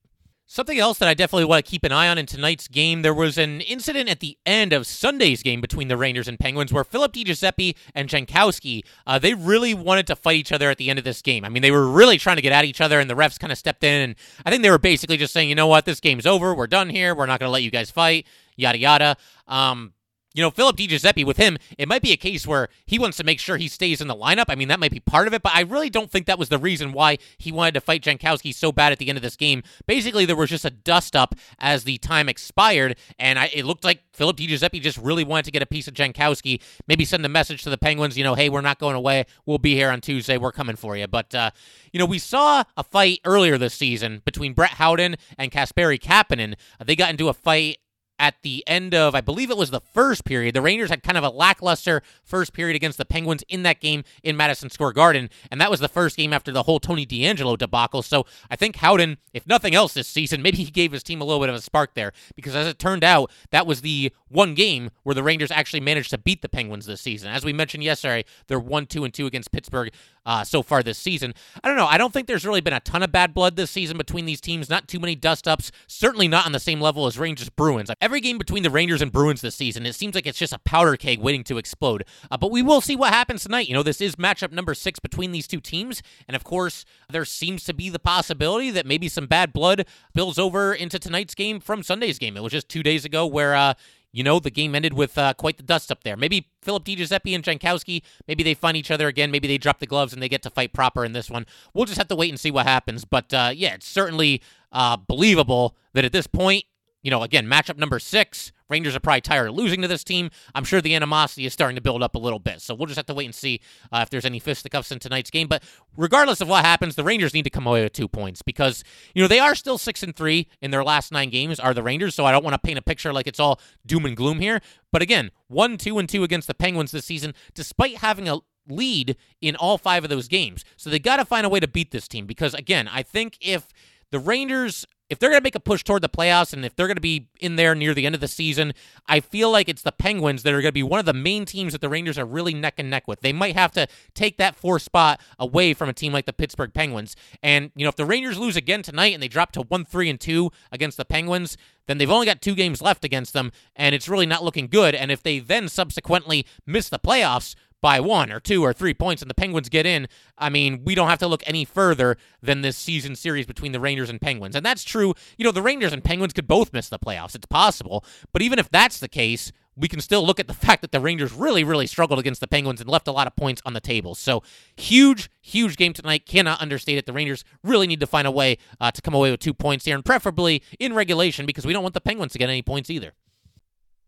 Something 0.53 0.81
else 0.81 0.99
that 0.99 1.09
I 1.09 1.15
definitely 1.15 1.45
want 1.45 1.65
to 1.65 1.71
keep 1.71 1.85
an 1.85 1.93
eye 1.93 2.09
on 2.09 2.19
in 2.19 2.27
tonight's 2.27 2.67
game, 2.67 3.03
there 3.03 3.15
was 3.15 3.39
an 3.39 3.61
incident 3.61 4.09
at 4.09 4.19
the 4.19 4.37
end 4.45 4.73
of 4.73 4.85
Sunday's 4.85 5.45
game 5.45 5.61
between 5.61 5.87
the 5.87 5.97
Rangers 5.97 6.27
and 6.27 6.41
Penguins 6.41 6.73
where 6.73 6.83
Philip 6.83 7.13
DiGiuseppe 7.13 7.77
and 7.95 8.09
Jankowski, 8.09 8.83
uh, 9.07 9.21
they 9.21 9.33
really 9.33 9.75
wanted 9.75 10.09
to 10.09 10.17
fight 10.17 10.35
each 10.39 10.51
other 10.51 10.69
at 10.69 10.77
the 10.79 10.91
end 10.91 10.99
of 10.99 11.05
this 11.05 11.23
game. 11.23 11.45
I 11.45 11.51
mean, 11.51 11.63
they 11.63 11.71
were 11.71 11.89
really 11.89 12.19
trying 12.19 12.35
to 12.35 12.43
get 12.43 12.51
at 12.51 12.65
each 12.65 12.81
other, 12.81 12.99
and 12.99 13.09
the 13.09 13.15
refs 13.15 13.39
kind 13.39 13.53
of 13.53 13.59
stepped 13.59 13.85
in, 13.85 14.03
and 14.03 14.17
I 14.45 14.51
think 14.51 14.65
they 14.65 14.73
were 14.73 14.79
basically 14.79 15.19
just 15.19 15.33
saying, 15.33 15.49
you 15.49 15.55
know 15.55 15.69
what, 15.69 15.85
this 15.85 16.01
game's 16.01 16.27
over, 16.27 16.53
we're 16.53 16.67
done 16.67 16.91
here, 16.91 17.15
we're 17.15 17.27
not 17.27 17.39
going 17.39 17.47
to 17.47 17.53
let 17.53 17.63
you 17.63 17.71
guys 17.71 17.93
fight, 17.93 18.27
yada 18.61 18.79
yada. 18.79 19.17
Um, 19.49 19.95
you 20.33 20.43
know, 20.43 20.51
Philip 20.51 20.77
DiGiuseppe 20.77 21.25
with 21.25 21.39
him, 21.39 21.59
it 21.77 21.89
might 21.89 22.03
be 22.03 22.13
a 22.13 22.17
case 22.17 22.47
where 22.47 22.69
he 22.87 23.01
wants 23.01 23.17
to 23.17 23.25
make 23.25 23.41
sure 23.41 23.57
he 23.57 23.67
stays 23.67 24.01
in 24.01 24.07
the 24.07 24.15
lineup. 24.15 24.45
I 24.49 24.55
mean, 24.55 24.69
that 24.69 24.79
might 24.79 24.93
be 24.93 25.01
part 25.01 25.27
of 25.27 25.35
it, 25.35 25.43
but 25.43 25.53
I 25.55 25.63
really 25.63 25.91
don't 25.91 26.11
think 26.11 26.27
that 26.27 26.39
was 26.39 26.49
the 26.49 26.59
reason 26.59 26.93
why 26.93 27.19
he 27.37 27.51
wanted 27.51 27.75
to 27.75 27.81
fight 27.81 28.03
Jankowski 28.03 28.55
so 28.55 28.71
bad 28.71 28.93
at 28.93 28.99
the 28.99 29.09
end 29.09 29.19
of 29.19 29.23
this 29.23 29.37
game. 29.37 29.65
Basically, 29.87 30.25
there 30.25 30.37
was 30.37 30.51
just 30.51 30.65
a 30.65 30.71
dust 30.71 31.17
up 31.17 31.35
as 31.59 31.83
the 31.83 31.99
time 31.99 32.29
expired, 32.29 32.97
and 33.19 33.41
I, 33.41 33.51
it 33.53 33.65
looked 33.65 33.83
like 33.83 34.03
Philip 34.13 34.37
DiGiuseppe 34.37 34.81
just 34.81 34.99
really 34.99 35.25
wanted 35.25 35.47
to 35.47 35.51
get 35.51 35.63
a 35.63 35.67
piece 35.67 35.89
of 35.89 35.95
Jankowski, 35.95 36.63
maybe 36.87 37.05
send 37.05 37.27
a 37.27 37.29
message 37.29 37.65
to 37.65 37.71
the 37.71 37.79
Penguins, 37.79 38.17
you 38.17 38.23
know, 38.23 38.37
hey, 38.37 38.49
we're 38.49 38.61
not 38.61 38.79
going 38.79 38.95
away. 38.95 39.27
We'll 39.47 39.59
be 39.59 39.75
here 39.75 39.91
on 39.91 40.01
Tuesday. 40.01 40.39
We're 40.39 40.53
coming 40.53 40.77
for 40.77 40.97
you. 40.97 41.09
But, 41.09 41.35
uh, 41.35 41.51
you 41.93 41.99
know, 41.99 42.07
we 42.07 42.21
saw 42.21 42.63
a 42.77 42.85
fight 42.85 43.19
earlier 43.25 43.59
this 43.59 43.75
season 43.75 44.23
between 44.25 44.53
Brett 44.53 44.73
Howden 44.73 45.17
and 45.37 45.51
Kasperi 45.51 45.99
Kapanen. 45.99 46.55
They 46.85 46.95
got 46.95 47.11
into 47.11 47.29
a 47.29 47.35
fight 47.35 47.79
at 48.21 48.43
the 48.43 48.63
end 48.67 48.95
of, 48.95 49.15
I 49.15 49.23
believe 49.23 49.51
it 49.51 49.57
was 49.57 49.71
the 49.71 49.81
first 49.81 50.27
period. 50.27 50.55
The 50.55 50.61
Rangers 50.61 50.91
had 50.91 51.03
kind 51.03 51.17
of 51.17 51.25
a 51.25 51.31
lackluster 51.31 52.03
first 52.23 52.53
period 52.53 52.77
against 52.77 52.99
the 52.99 53.07
Penguins 53.07 53.43
in 53.49 53.63
that 53.63 53.81
game 53.81 54.05
in 54.23 54.37
Madison 54.37 54.69
Square 54.69 54.93
Garden, 54.93 55.31
and 55.51 55.59
that 55.61 55.71
was 55.71 55.81
the 55.81 55.89
first 55.89 56.19
game 56.19 56.33
after 56.33 56.53
the 56.53 56.65
whole 56.65 56.79
Tony 56.79 57.07
DeAngelo 57.07 57.57
debacle. 57.57 58.03
So 58.03 58.27
I 58.51 58.57
think 58.57 58.77
Howden, 58.77 59.17
if 59.33 59.47
nothing 59.47 59.75
else 59.75 59.95
this 59.95 60.07
season, 60.07 60.43
maybe 60.51 60.59
he 60.59 60.71
gave 60.71 60.93
his 60.93 61.03
team 61.03 61.23
a 61.23 61.25
little 61.25 61.41
bit 61.41 61.49
of 61.49 61.55
a 61.55 61.61
spark 61.63 61.95
there 61.95 62.13
because 62.37 62.55
as 62.55 62.67
it 62.67 62.79
turned 62.79 63.03
out, 63.03 63.33
that 63.51 63.67
was 63.67 63.81
the 63.81 64.13
one 64.29 64.55
game 64.55 64.91
where 65.03 65.15
the 65.15 65.23
Rangers 65.23 65.51
actually 65.51 65.81
managed 65.81 66.11
to 66.11 66.19
beat 66.19 66.43
the 66.43 66.49
Penguins 66.49 66.85
this 66.85 67.01
season. 67.01 67.31
As 67.31 67.45
we 67.45 67.55
mentioned 67.55 67.83
yesterday, 67.83 68.25
they're 68.47 68.61
1 68.61 68.87
2 68.87 69.05
and 69.05 69.15
2 69.15 69.27
against 69.27 69.51
Pittsburgh 69.51 69.91
uh, 70.27 70.45
so 70.45 70.63
far 70.63 70.83
this 70.83 70.99
season. 70.99 71.35
I 71.63 71.69
don't 71.69 71.77
know. 71.77 71.87
I 71.87 71.99
don't 71.99 72.13
think 72.13 72.27
there's 72.27 72.45
really 72.45 72.61
been 72.61 72.73
a 72.73 72.81
ton 72.81 73.03
of 73.03 73.13
bad 73.13 73.35
blood 73.35 73.57
this 73.57 73.71
season 73.71 73.97
between 73.97 74.27
these 74.27 74.41
teams. 74.41 74.69
Not 74.69 74.89
too 74.89 75.01
many 75.01 75.15
dust 75.15 75.49
ups. 75.49 75.71
Certainly 75.87 76.29
not 76.29 76.47
on 76.47 76.53
the 76.53 76.61
same 76.61 76.81
level 76.81 77.07
as 77.07 77.19
Rangers 77.19 77.49
Bruins. 77.49 77.91
Every 78.01 78.21
game 78.21 78.39
between 78.39 78.63
the 78.63 78.71
Rangers 78.71 79.03
and 79.03 79.13
Bruins 79.13 79.41
this 79.41 79.55
season, 79.55 79.87
it 79.87 79.95
seems 79.95 80.15
like 80.15 80.27
it's 80.27 80.39
just 80.39 80.53
a 80.53 80.59
powder 80.59 80.97
keg 80.97 81.21
waiting 81.21 81.45
to 81.45 81.59
explode. 81.59 82.05
Uh, 82.31 82.37
but 82.37 82.51
we 82.51 82.63
will 82.63 82.81
see 82.81 82.97
what 82.97 83.13
happens 83.13 83.43
tonight. 83.43 83.69
You 83.69 83.75
know, 83.75 83.83
this 83.83 84.01
is 84.01 84.17
matchup 84.17 84.53
number 84.53 84.75
six 84.75 84.99
between 84.99 85.33
these 85.33 85.47
two 85.47 85.61
teams. 85.61 86.03
And 86.29 86.37
of 86.37 86.45
course, 86.45 86.85
there 87.09 87.25
seems 87.25 87.65
to 87.65 87.75
be 87.75 87.89
the 87.89 87.99
possibility 87.99 88.71
that 88.71 88.87
maybe 88.87 89.09
some 89.09 89.27
bad 89.27 89.53
blood 89.53 89.87
spills 90.11 90.39
over 90.39 90.73
into 90.75 90.99
tonight's 90.99 91.35
game 91.35 91.61
from 91.61 91.83
Sunday's 91.83 92.19
game. 92.19 92.37
It 92.37 92.43
was 92.43 92.53
just 92.53 92.69
two 92.69 92.83
days 92.83 93.05
ago 93.05 93.27
where, 93.27 93.55
uh, 93.55 93.75
you 94.13 94.25
know, 94.25 94.41
the 94.41 94.51
game 94.51 94.75
ended 94.75 94.95
with 94.95 95.17
uh, 95.17 95.35
quite 95.35 95.57
the 95.57 95.63
dust 95.63 95.93
up 95.93 96.03
there. 96.03 96.17
Maybe 96.17 96.49
Philip 96.63 96.85
DiGiuseppe 96.85 97.35
and 97.35 97.45
Jankowski, 97.45 98.03
maybe 98.27 98.43
they 98.43 98.55
find 98.55 98.77
each 98.77 98.91
other 98.91 99.09
again. 99.09 99.31
Maybe 99.31 99.47
they 99.47 99.59
drop 99.59 99.79
the 99.79 99.87
gloves 99.87 100.13
and 100.13 100.23
they 100.23 100.29
get 100.29 100.43
to 100.43 100.51
fight 100.51 100.73
proper 100.73 101.05
in 101.05 101.13
this 101.13 101.31
one. 101.31 101.47
We'll 101.75 101.85
just 101.85 101.99
have 101.99 102.09
to 102.09 102.17
wait 102.17 102.31
and 102.31 102.41
see 102.41 102.51
what 102.51 102.67
happens. 102.67 103.05
But 103.05 103.33
uh, 103.33 103.53
yeah, 103.55 103.75
it's 103.75 103.87
certainly 103.87 104.43
uh, 104.73 104.97
believable 104.97 105.77
that 105.95 106.05
at 106.05 106.13
this 106.13 106.27
point, 106.27 106.65
you 107.03 107.11
know, 107.11 107.23
again, 107.23 107.47
matchup 107.47 107.79
number 107.79 107.99
six, 107.99 108.53
Rangers 108.71 108.95
are 108.97 109.01
probably 109.01 109.21
tired 109.21 109.49
of 109.49 109.55
losing 109.55 109.83
to 109.83 109.89
this 109.89 110.05
team. 110.05 110.31
I'm 110.55 110.65
sure 110.65 110.81
the 110.81 110.95
animosity 110.95 111.45
is 111.45 111.53
starting 111.53 111.77
to 111.77 111.83
build 111.83 112.03
up 112.03 112.15
a 112.15 112.19
little 112.19 112.39
bit. 112.39 112.61
So 112.61 112.75
we'll 112.75 112.87
just 112.87 112.97
have 112.97 113.07
to 113.07 113.15
wait 113.15 113.27
and 113.27 113.35
see 113.35 113.61
uh, 113.93 114.01
if 114.03 114.11
there's 114.11 114.25
any 114.25 114.39
fisticuffs 114.39 114.93
in 114.93 114.99
tonight's 114.99 115.31
game. 115.31 115.49
But 115.49 115.63
regardless 115.97 116.41
of 116.41 116.49
what 116.49 116.65
happens, 116.65 116.95
the 116.95 117.05
Rangers 117.05 117.35
need 117.35 117.45
to 117.45 117.51
come 117.51 117.67
away 117.67 117.83
with 117.83 117.93
two 117.93 118.09
points 118.09 118.43
because, 118.43 118.85
you 119.15 119.23
know, 119.23 119.29
they 119.29 119.41
are 119.41 119.55
still 119.55 119.79
six 119.79 120.03
and 120.03 120.15
three 120.15 120.49
in 120.61 120.71
their 120.71 120.85
last 120.85 121.13
nine 121.13 121.31
games, 121.31 121.59
are 121.59 121.75
the 121.75 121.83
Rangers. 121.83 122.15
So 122.15 122.25
I 122.25 122.33
don't 122.33 122.45
want 122.45 122.55
to 122.55 122.59
paint 122.59 122.79
a 122.79 122.83
picture 122.83 123.13
like 123.13 123.27
it's 123.27 123.41
all 123.41 123.61
doom 123.85 124.07
and 124.07 124.17
gloom 124.17 124.41
here. 124.41 124.61
But 124.93 125.03
again, 125.03 125.31
one, 125.49 125.77
two, 125.77 125.99
and 125.99 126.09
two 126.09 126.25
against 126.25 126.47
the 126.47 126.55
Penguins 126.55 126.91
this 126.93 127.05
season, 127.05 127.35
despite 127.55 127.99
having 127.99 128.29
a 128.29 128.39
lead 128.69 129.17
in 129.41 129.57
all 129.57 129.79
five 129.79 130.05
of 130.05 130.11
those 130.11 130.29
games. 130.29 130.65
So 130.77 130.91
they 130.91 130.99
got 130.99 131.17
to 131.17 131.25
find 131.25 131.45
a 131.45 131.49
way 131.49 131.61
to 131.61 131.69
beat 131.69 131.91
this 131.91 132.09
team 132.09 132.27
because, 132.27 132.55
again, 132.55 132.89
I 132.89 133.03
think 133.03 133.37
if 133.41 133.73
the 134.11 134.19
Rangers 134.19 134.87
if 135.11 135.19
they're 135.19 135.29
going 135.31 135.41
to 135.41 135.45
make 135.45 135.57
a 135.57 135.61
push 135.61 135.83
toward 135.83 136.03
the 136.03 136.09
playoffs 136.09 136.53
and 136.53 136.65
if 136.65 136.75
they're 136.75 136.87
going 136.87 136.97
to 136.97 137.01
be 137.01 137.29
in 137.41 137.57
there 137.57 137.75
near 137.75 137.93
the 137.93 138.07
end 138.07 138.15
of 138.15 138.21
the 138.21 138.29
season, 138.29 138.73
I 139.09 139.19
feel 139.21 139.51
like 139.51 139.69
it's 139.69 139.83
the 139.83 139.93
Penguins 139.93 140.45
that 140.45 140.55
are 140.55 140.63
going 140.63 140.71
to 140.71 140.73
be 140.73 140.85
one 140.85 141.01
of 141.01 141.07
the 141.07 141.13
main 141.13 141.45
teams 141.45 141.73
that 141.73 141.81
the 141.81 141.89
Rangers 141.89 142.17
are 142.17 142.25
really 142.25 142.55
neck 142.55 142.75
and 142.79 142.89
neck 142.89 143.09
with. 143.09 143.21
They 143.21 143.33
might 143.33 143.57
have 143.57 143.73
to 143.73 143.89
take 144.15 144.39
that 144.39 144.55
fourth 144.55 144.83
spot 144.83 145.21
away 145.39 145.75
from 145.75 145.89
a 145.89 145.93
team 145.93 146.13
like 146.13 146.27
the 146.27 146.33
Pittsburgh 146.33 146.73
Penguins. 146.73 147.17
And, 147.43 147.73
you 147.75 147.85
know, 147.85 147.89
if 147.89 147.97
the 147.97 148.07
Rangers 148.07 148.39
lose 148.39 148.57
again 148.57 148.83
tonight 148.83 149.13
and 149.13 149.23
they 149.23 149.29
drop 149.29 149.51
to 149.53 149.63
1 149.63 149.85
3 149.85 150.11
and 150.11 150.21
2 150.21 150.51
against 150.71 150.97
the 150.97 151.05
Penguins, 151.05 151.57
then 151.87 151.99
they've 151.99 152.11
only 152.11 152.27
got 152.27 152.41
two 152.41 152.55
games 152.55 152.81
left 152.81 153.05
against 153.05 153.33
them, 153.33 153.51
and 153.75 153.97
it's 153.97 154.09
really 154.09 154.27
not 154.27 154.45
looking 154.45 154.69
good. 154.69 154.95
And 154.95 155.11
if 155.11 155.25
they 155.25 155.41
then 155.41 155.69
subsequently 155.69 156.47
miss 156.65 156.89
the 156.89 157.01
playoffs, 157.01 157.57
by 157.81 158.01
one 158.01 158.31
or 158.31 158.41
two 158.41 158.63
or 158.63 158.73
three 158.73 158.95
points 158.95 159.23
and 159.23 159.31
the 159.31 159.35
Penguins 159.35 159.69
get 159.69 159.87
in, 159.87 160.09
I 160.37 160.51
mean, 160.51 160.83
we 160.85 160.95
don't 160.95 161.09
have 161.09 161.19
to 161.21 161.29
look 161.29 161.43
any 161.47 161.65
further 161.65 162.17
than 162.43 162.61
this 162.61 162.77
season 162.77 163.17
series 163.17 163.47
between 163.47 163.73
the 163.73 163.81
Rangers 163.81 164.11
and 164.11 164.21
Penguins. 164.21 164.57
And 164.57 164.65
that's 164.65 164.85
true. 164.85 165.15
You 165.39 165.45
know, 165.45 165.53
the 165.53 165.63
Rangers 165.63 165.93
and 165.93 166.05
Penguins 166.05 166.33
could 166.33 166.47
both 166.47 166.73
miss 166.73 166.89
the 166.89 166.99
playoffs. 166.99 167.35
It's 167.35 167.47
possible. 167.47 168.05
But 168.33 168.43
even 168.43 168.59
if 168.59 168.71
that's 168.71 169.01
the 169.01 169.09
case, 169.09 169.53
we 169.77 169.89
can 169.89 170.01
still 170.01 170.25
look 170.25 170.39
at 170.39 170.47
the 170.47 170.55
fact 170.67 170.83
that 170.83 170.93
the 170.93 171.01
Rangers 171.01 171.33
really, 171.33 171.65
really 171.65 171.87
struggled 171.87 172.19
against 172.19 172.41
the 172.41 172.47
Penguins 172.47 172.81
and 172.81 172.91
left 172.91 173.09
a 173.09 173.13
lot 173.13 173.27
of 173.27 173.35
points 173.37 173.63
on 173.65 173.73
the 173.73 173.81
table. 173.81 174.15
So, 174.15 174.43
huge, 174.77 175.31
huge 175.41 175.77
game 175.77 175.93
tonight. 175.93 176.27
Cannot 176.27 176.61
understate 176.61 176.99
it. 176.99 177.07
The 177.07 177.13
Rangers 177.13 177.45
really 177.63 177.87
need 177.87 178.01
to 178.01 178.07
find 178.07 178.27
a 178.27 178.31
way 178.31 178.59
uh, 178.81 178.91
to 178.91 179.03
come 179.03 179.15
away 179.15 179.31
with 179.31 179.41
two 179.41 179.55
points 179.55 179.85
here, 179.85 179.95
and 179.95 180.05
preferably 180.05 180.63
in 180.79 180.95
regulation 180.95 181.47
because 181.47 181.67
we 181.67 181.73
don't 181.73 181.83
want 181.83 181.95
the 181.95 182.01
Penguins 182.01 182.33
to 182.33 182.39
get 182.39 182.49
any 182.49 182.63
points 182.63 182.91
either. 182.91 183.13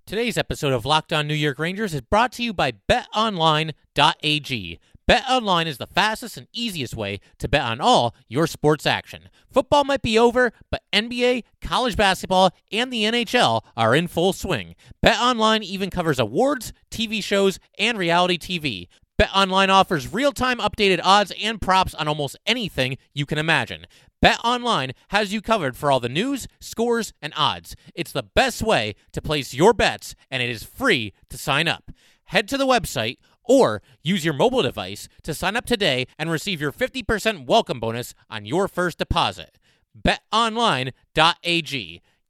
Today's 0.04 0.36
episode 0.36 0.72
of 0.72 0.84
Locked 0.84 1.12
On 1.12 1.28
New 1.28 1.34
York 1.34 1.60
Rangers 1.60 1.94
is 1.94 2.00
brought 2.00 2.32
to 2.32 2.42
you 2.42 2.52
by 2.52 2.72
BetOnline.ag. 2.88 4.80
BetOnline 5.08 5.66
is 5.66 5.78
the 5.78 5.86
fastest 5.86 6.36
and 6.36 6.48
easiest 6.52 6.94
way 6.96 7.20
to 7.38 7.48
bet 7.48 7.62
on 7.62 7.80
all 7.80 8.14
your 8.28 8.48
sports 8.48 8.84
action. 8.84 9.28
Football 9.48 9.84
might 9.84 10.02
be 10.02 10.18
over, 10.18 10.52
but 10.70 10.82
NBA, 10.92 11.44
college 11.60 11.96
basketball, 11.96 12.50
and 12.72 12.92
the 12.92 13.04
NHL 13.04 13.62
are 13.76 13.94
in 13.94 14.08
full 14.08 14.32
swing. 14.32 14.74
BetOnline 15.04 15.62
even 15.62 15.88
covers 15.88 16.18
awards, 16.18 16.72
TV 16.90 17.22
shows, 17.22 17.60
and 17.78 17.96
reality 17.96 18.38
TV. 18.38 18.88
BetOnline 19.20 19.68
offers 19.68 20.12
real-time 20.12 20.58
updated 20.58 21.00
odds 21.04 21.32
and 21.40 21.60
props 21.60 21.94
on 21.94 22.08
almost 22.08 22.36
anything 22.44 22.98
you 23.14 23.24
can 23.24 23.38
imagine. 23.38 23.86
BetOnline 24.22 24.92
has 25.08 25.32
you 25.32 25.42
covered 25.42 25.76
for 25.76 25.90
all 25.90 25.98
the 25.98 26.08
news, 26.08 26.46
scores, 26.60 27.12
and 27.20 27.32
odds. 27.36 27.74
It's 27.92 28.12
the 28.12 28.22
best 28.22 28.62
way 28.62 28.94
to 29.12 29.20
place 29.20 29.52
your 29.52 29.72
bets, 29.72 30.14
and 30.30 30.40
it 30.40 30.48
is 30.48 30.62
free 30.62 31.12
to 31.28 31.36
sign 31.36 31.66
up. 31.66 31.90
Head 32.26 32.46
to 32.48 32.56
the 32.56 32.66
website 32.66 33.18
or 33.42 33.82
use 34.02 34.24
your 34.24 34.34
mobile 34.34 34.62
device 34.62 35.08
to 35.24 35.34
sign 35.34 35.56
up 35.56 35.66
today 35.66 36.06
and 36.18 36.30
receive 36.30 36.60
your 36.60 36.70
50% 36.70 37.46
welcome 37.46 37.80
bonus 37.80 38.14
on 38.30 38.46
your 38.46 38.68
first 38.68 38.98
deposit. 38.98 39.58
BetOnline.ag, 40.00 40.92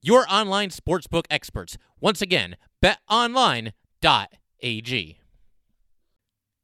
your 0.01 0.27
online 0.31 0.71
sportsbook 0.71 1.27
experts. 1.31 1.77
Once 2.01 2.23
again, 2.23 2.57
betonline.ag. 2.83 3.73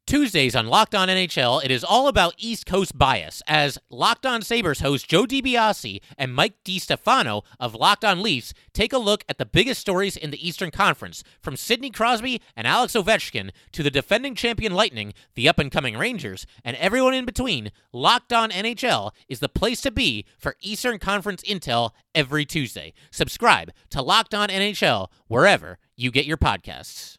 Tuesdays 0.08 0.56
on 0.56 0.68
Locked 0.68 0.94
On 0.94 1.08
NHL, 1.08 1.62
it 1.62 1.70
is 1.70 1.84
all 1.84 2.08
about 2.08 2.32
East 2.38 2.64
Coast 2.64 2.96
bias 2.96 3.42
as 3.46 3.76
Locked 3.90 4.24
On 4.24 4.40
Sabres 4.40 4.80
host 4.80 5.06
Joe 5.06 5.26
DiBiase 5.26 6.00
and 6.16 6.34
Mike 6.34 6.54
DiStefano 6.64 7.44
of 7.60 7.74
Locked 7.74 8.06
On 8.06 8.22
Leafs 8.22 8.54
take 8.72 8.94
a 8.94 8.98
look 8.98 9.22
at 9.28 9.36
the 9.36 9.44
biggest 9.44 9.82
stories 9.82 10.16
in 10.16 10.30
the 10.30 10.48
Eastern 10.48 10.70
Conference, 10.70 11.22
from 11.42 11.58
Sidney 11.58 11.90
Crosby 11.90 12.40
and 12.56 12.66
Alex 12.66 12.94
Ovechkin 12.94 13.50
to 13.72 13.82
the 13.82 13.90
defending 13.90 14.34
champion 14.34 14.72
Lightning, 14.72 15.12
the 15.34 15.46
up 15.46 15.58
and 15.58 15.70
coming 15.70 15.94
Rangers, 15.94 16.46
and 16.64 16.74
everyone 16.78 17.12
in 17.12 17.26
between. 17.26 17.70
Locked 17.92 18.32
On 18.32 18.48
NHL 18.48 19.10
is 19.28 19.40
the 19.40 19.48
place 19.50 19.82
to 19.82 19.90
be 19.90 20.24
for 20.38 20.56
Eastern 20.62 20.98
Conference 20.98 21.42
intel 21.42 21.90
every 22.14 22.46
Tuesday. 22.46 22.94
Subscribe 23.10 23.72
to 23.90 24.00
Locked 24.00 24.34
On 24.34 24.48
NHL 24.48 25.08
wherever 25.26 25.76
you 25.96 26.10
get 26.10 26.24
your 26.24 26.38
podcasts. 26.38 27.17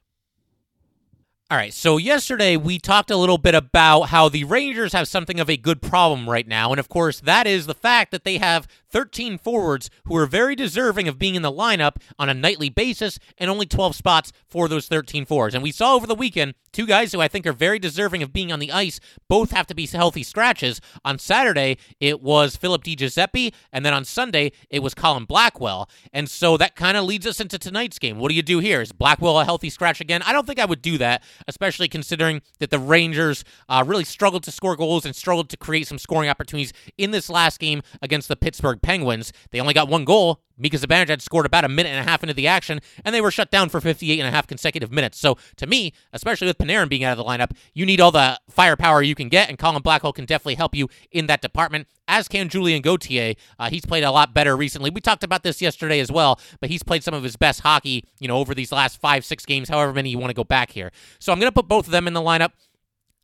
All 1.52 1.58
right, 1.58 1.74
so 1.74 1.98
yesterday 1.98 2.58
we 2.58 2.78
talked 2.78 3.10
a 3.10 3.18
little 3.18 3.40
bit 3.40 3.56
about 3.56 4.04
how 4.04 4.30
the 4.30 4.44
Rangers 4.44 4.94
have 4.94 5.08
something 5.08 5.40
of 5.40 5.50
a 5.50 5.58
good 5.58 5.82
problem 5.82 6.30
right 6.30 6.48
now, 6.48 6.70
and 6.70 6.80
of 6.80 6.90
course, 6.90 7.22
that 7.22 7.48
is 7.48 7.66
the 7.66 7.74
fact 7.74 8.12
that 8.12 8.24
they 8.24 8.38
have 8.38 8.68
13 8.90 9.38
forwards 9.38 9.90
who 10.06 10.16
are 10.16 10.26
very 10.26 10.56
deserving 10.56 11.08
of 11.08 11.20
being 11.20 11.36
in 11.36 11.42
the 11.42 11.52
lineup 11.52 11.98
on 12.18 12.30
a 12.30 12.34
nightly 12.34 12.70
basis 12.70 13.20
and 13.38 13.50
only 13.50 13.66
12 13.66 13.96
spots 13.96 14.32
for 14.48 14.68
those 14.68 14.88
13 14.88 15.26
forwards. 15.26 15.54
And 15.54 15.64
we 15.64 15.72
saw 15.72 15.96
over 15.96 16.08
the 16.08 16.16
weekend 16.16 16.56
two 16.72 16.86
guys 16.86 17.12
who 17.12 17.22
I 17.22 17.28
think 17.28 17.46
are 17.46 17.54
very 17.54 17.80
deserving 17.80 18.24
of 18.24 18.34
being 18.34 18.52
on 18.52 18.60
the 18.60 18.72
ice 18.72 19.00
both 19.28 19.52
have 19.52 19.68
to 19.68 19.76
be 19.76 19.86
healthy 19.88 20.24
scratches. 20.24 20.82
On 21.04 21.18
Saturday, 21.18 21.78
it 22.00 22.22
was 22.22 22.56
Philip 22.56 22.84
DiGiuseppe, 22.84 23.54
and 23.72 23.86
then 23.86 23.94
on 23.94 24.06
Sunday, 24.06 24.52
it 24.70 24.80
was 24.80 24.94
Colin 24.94 25.26
Blackwell. 25.26 25.90
And 26.14 26.30
so 26.30 26.58
that 26.58 26.76
kind 26.76 26.98
of 26.98 27.06
leads 27.06 27.26
us 27.26 27.40
into 27.40 27.58
tonight's 27.58 28.00
game. 28.00 28.20
What 28.20 28.30
do 28.30 28.36
you 28.36 28.42
do 28.42 28.60
here? 28.60 28.82
Is 28.82 28.92
Blackwell 28.92 29.40
a 29.40 29.46
healthy 29.46 29.70
scratch 29.70 30.02
again? 30.02 30.22
I 30.24 30.34
don't 30.34 30.46
think 30.46 30.60
I 30.60 30.66
would 30.66 30.82
do 30.82 30.98
that, 31.00 31.24
especially 31.48 31.88
considering 31.88 32.42
that 32.60 32.70
the 32.70 32.80
Rangers 32.80 33.44
uh, 33.68 33.84
really 33.86 34.04
struggled 34.04 34.44
to 34.44 34.52
score 34.52 34.76
goals 34.76 35.06
and 35.06 35.16
struggled 35.16 35.50
to 35.50 35.58
create 35.58 35.88
some 35.88 35.98
scoring 35.98 36.30
opportunities 36.30 36.74
in 36.98 37.12
this 37.12 37.30
last 37.30 37.60
game 37.60 37.82
against 38.02 38.28
the 38.28 38.36
Pittsburgh 38.36 38.79
Penguins. 38.80 39.32
They 39.52 39.60
only 39.60 39.74
got 39.74 39.88
one 39.88 40.06
goal. 40.06 40.42
Mika 40.60 40.78
Zibanejad 40.78 41.22
scored 41.22 41.46
about 41.46 41.64
a 41.64 41.70
minute 41.70 41.90
and 41.90 42.06
a 42.06 42.10
half 42.10 42.22
into 42.22 42.34
the 42.34 42.48
action, 42.48 42.82
and 43.06 43.16
they 43.16 43.22
were 43.22 43.32
shut 43.32 43.50
down 43.50 43.70
for 43.70 43.80
58 43.80 44.20
and 44.20 44.28
a 44.28 44.32
half 44.32 44.46
consecutive 44.46 44.92
minutes. 44.92 45.18
So 45.18 45.38
to 45.56 45.66
me, 45.66 45.94
especially 46.12 46.48
with 46.48 46.58
Panarin 46.58 46.90
being 46.90 47.06
out 47.06 47.18
of 47.18 47.18
the 47.18 47.24
lineup, 47.24 47.52
you 47.74 47.86
need 47.86 48.02
all 48.02 48.12
the 48.12 48.40
firepower 48.50 49.02
you 49.02 49.16
can 49.16 49.30
get, 49.30 49.48
and 49.48 49.58
Colin 49.58 49.82
Blackwell 49.82 50.12
can 50.12 50.26
definitely 50.26 50.56
help 50.56 50.76
you 50.76 50.90
in 51.12 51.28
that 51.28 51.42
department, 51.42 51.88
as 52.10 52.28
can 52.28 52.50
Julien 52.50 52.82
Gauthier. 52.82 53.36
Uh, 53.58 53.70
he's 53.70 53.86
played 53.86 54.04
a 54.04 54.12
lot 54.12 54.34
better 54.34 54.58
recently. 54.58 54.90
We 54.90 55.00
talked 55.00 55.24
about 55.24 55.44
this 55.44 55.62
yesterday 55.62 56.02
as 56.02 56.12
well, 56.12 56.40
but 56.60 56.70
he's 56.70 56.84
played 56.84 57.04
some 57.04 57.14
of 57.14 57.24
his 57.24 57.38
best 57.38 57.62
hockey, 57.62 58.04
you 58.20 58.28
know, 58.28 58.38
over 58.38 58.54
these 58.54 58.74
last 58.74 59.00
five, 59.00 59.24
six 59.24 59.46
games, 59.46 59.70
however 59.70 59.94
many 59.94 60.10
you 60.10 60.20
want 60.20 60.30
to 60.30 60.36
go 60.36 60.44
back 60.44 60.72
here. 60.72 60.92
So 61.20 61.32
I'm 61.32 61.40
going 61.40 61.52
to 61.52 61.56
put 61.56 61.70
both 61.70 61.86
of 61.86 61.92
them 61.92 62.06
in 62.06 62.14
the 62.14 62.22
lineup. 62.22 62.52